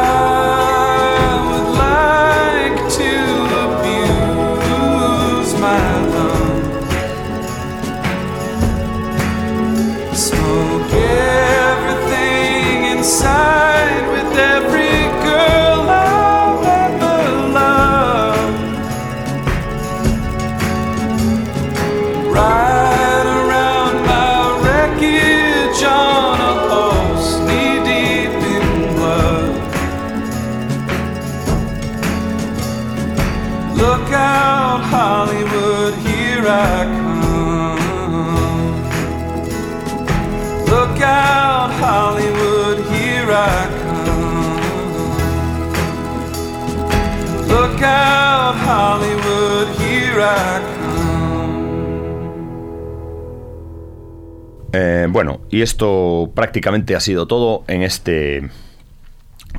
Eh, 54.71 55.07
bueno, 55.09 55.41
y 55.49 55.61
esto 55.61 56.31
prácticamente 56.35 56.95
ha 56.95 56.99
sido 56.99 57.27
todo 57.27 57.63
en 57.67 57.81
este 57.81 58.49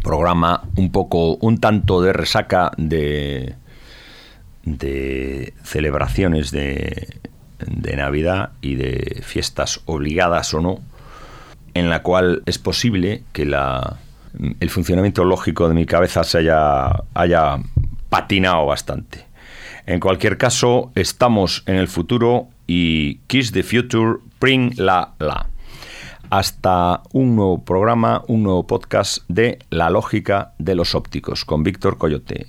programa, 0.02 0.62
un 0.76 0.92
poco, 0.92 1.36
un 1.36 1.58
tanto 1.58 2.00
de 2.00 2.12
resaca 2.12 2.70
de, 2.76 3.56
de 4.62 5.52
celebraciones 5.64 6.52
de, 6.52 7.20
de 7.66 7.96
Navidad 7.96 8.50
y 8.60 8.76
de 8.76 9.20
fiestas 9.22 9.80
obligadas 9.86 10.54
o 10.54 10.60
no, 10.60 10.78
en 11.74 11.90
la 11.90 12.02
cual 12.02 12.42
es 12.46 12.58
posible 12.58 13.22
que 13.32 13.42
el 14.60 14.70
funcionamiento 14.70 15.24
lógico 15.24 15.68
de 15.68 15.74
mi 15.74 15.86
cabeza 15.86 16.22
se 16.22 16.38
haya 16.38 17.58
patinado 18.08 18.66
bastante. 18.66 19.29
En 19.86 20.00
cualquier 20.00 20.38
caso, 20.38 20.92
estamos 20.94 21.62
en 21.66 21.76
el 21.76 21.88
futuro 21.88 22.48
y 22.66 23.16
Kiss 23.26 23.52
the 23.52 23.62
Future, 23.62 24.18
bring 24.40 24.72
la 24.76 25.14
la. 25.18 25.46
Hasta 26.30 27.02
un 27.12 27.34
nuevo 27.34 27.64
programa, 27.64 28.22
un 28.28 28.44
nuevo 28.44 28.66
podcast 28.66 29.24
de 29.28 29.58
La 29.68 29.90
Lógica 29.90 30.52
de 30.58 30.76
los 30.76 30.94
Ópticos 30.94 31.44
con 31.44 31.64
Víctor 31.64 31.98
Coyote. 31.98 32.46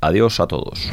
Adiós 0.00 0.40
a 0.40 0.46
todos. 0.46 0.90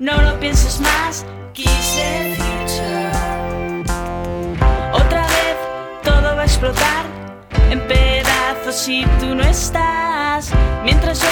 no 0.00 0.20
lo 0.22 0.40
pienses 0.40 0.80
más, 0.80 1.26
quise 1.52 2.34
Future. 2.36 3.10
Otra 4.92 5.22
vez 5.26 5.56
todo 6.02 6.36
va 6.36 6.42
a 6.42 6.44
explotar 6.44 7.04
en 7.70 7.80
pedazos 7.86 8.74
si 8.74 9.04
tú 9.20 9.34
no 9.34 9.44
estás. 9.44 10.50
Mientras 10.82 11.20
yo 11.20 11.28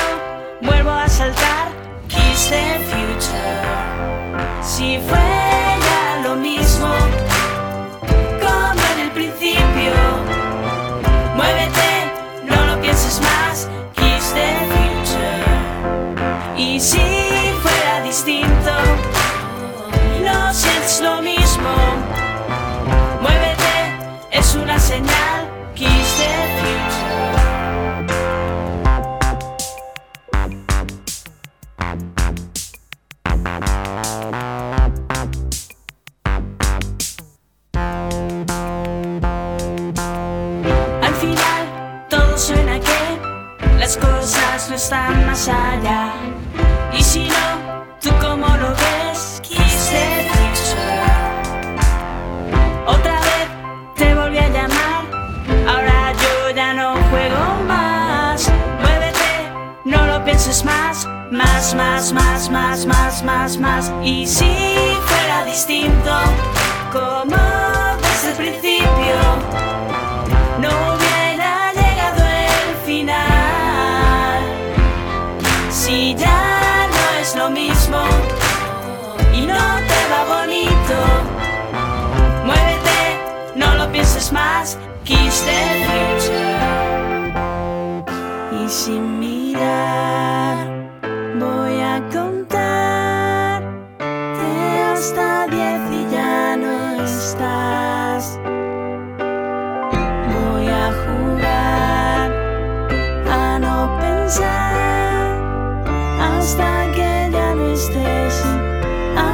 vuelvo 0.61 0.91
a 0.91 1.09
saltar, 1.09 1.69
quise 2.09 2.79
Future. 2.91 4.63
Si 4.63 4.99
fuera 4.99 6.21
lo 6.23 6.37
mismo. 6.37 7.28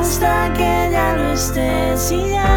hasta 0.04 0.52
que 0.52 0.90
ya 0.92 1.16
no 1.16 1.32
estés 1.32 2.12
y 2.12 2.28
ya. 2.28 2.53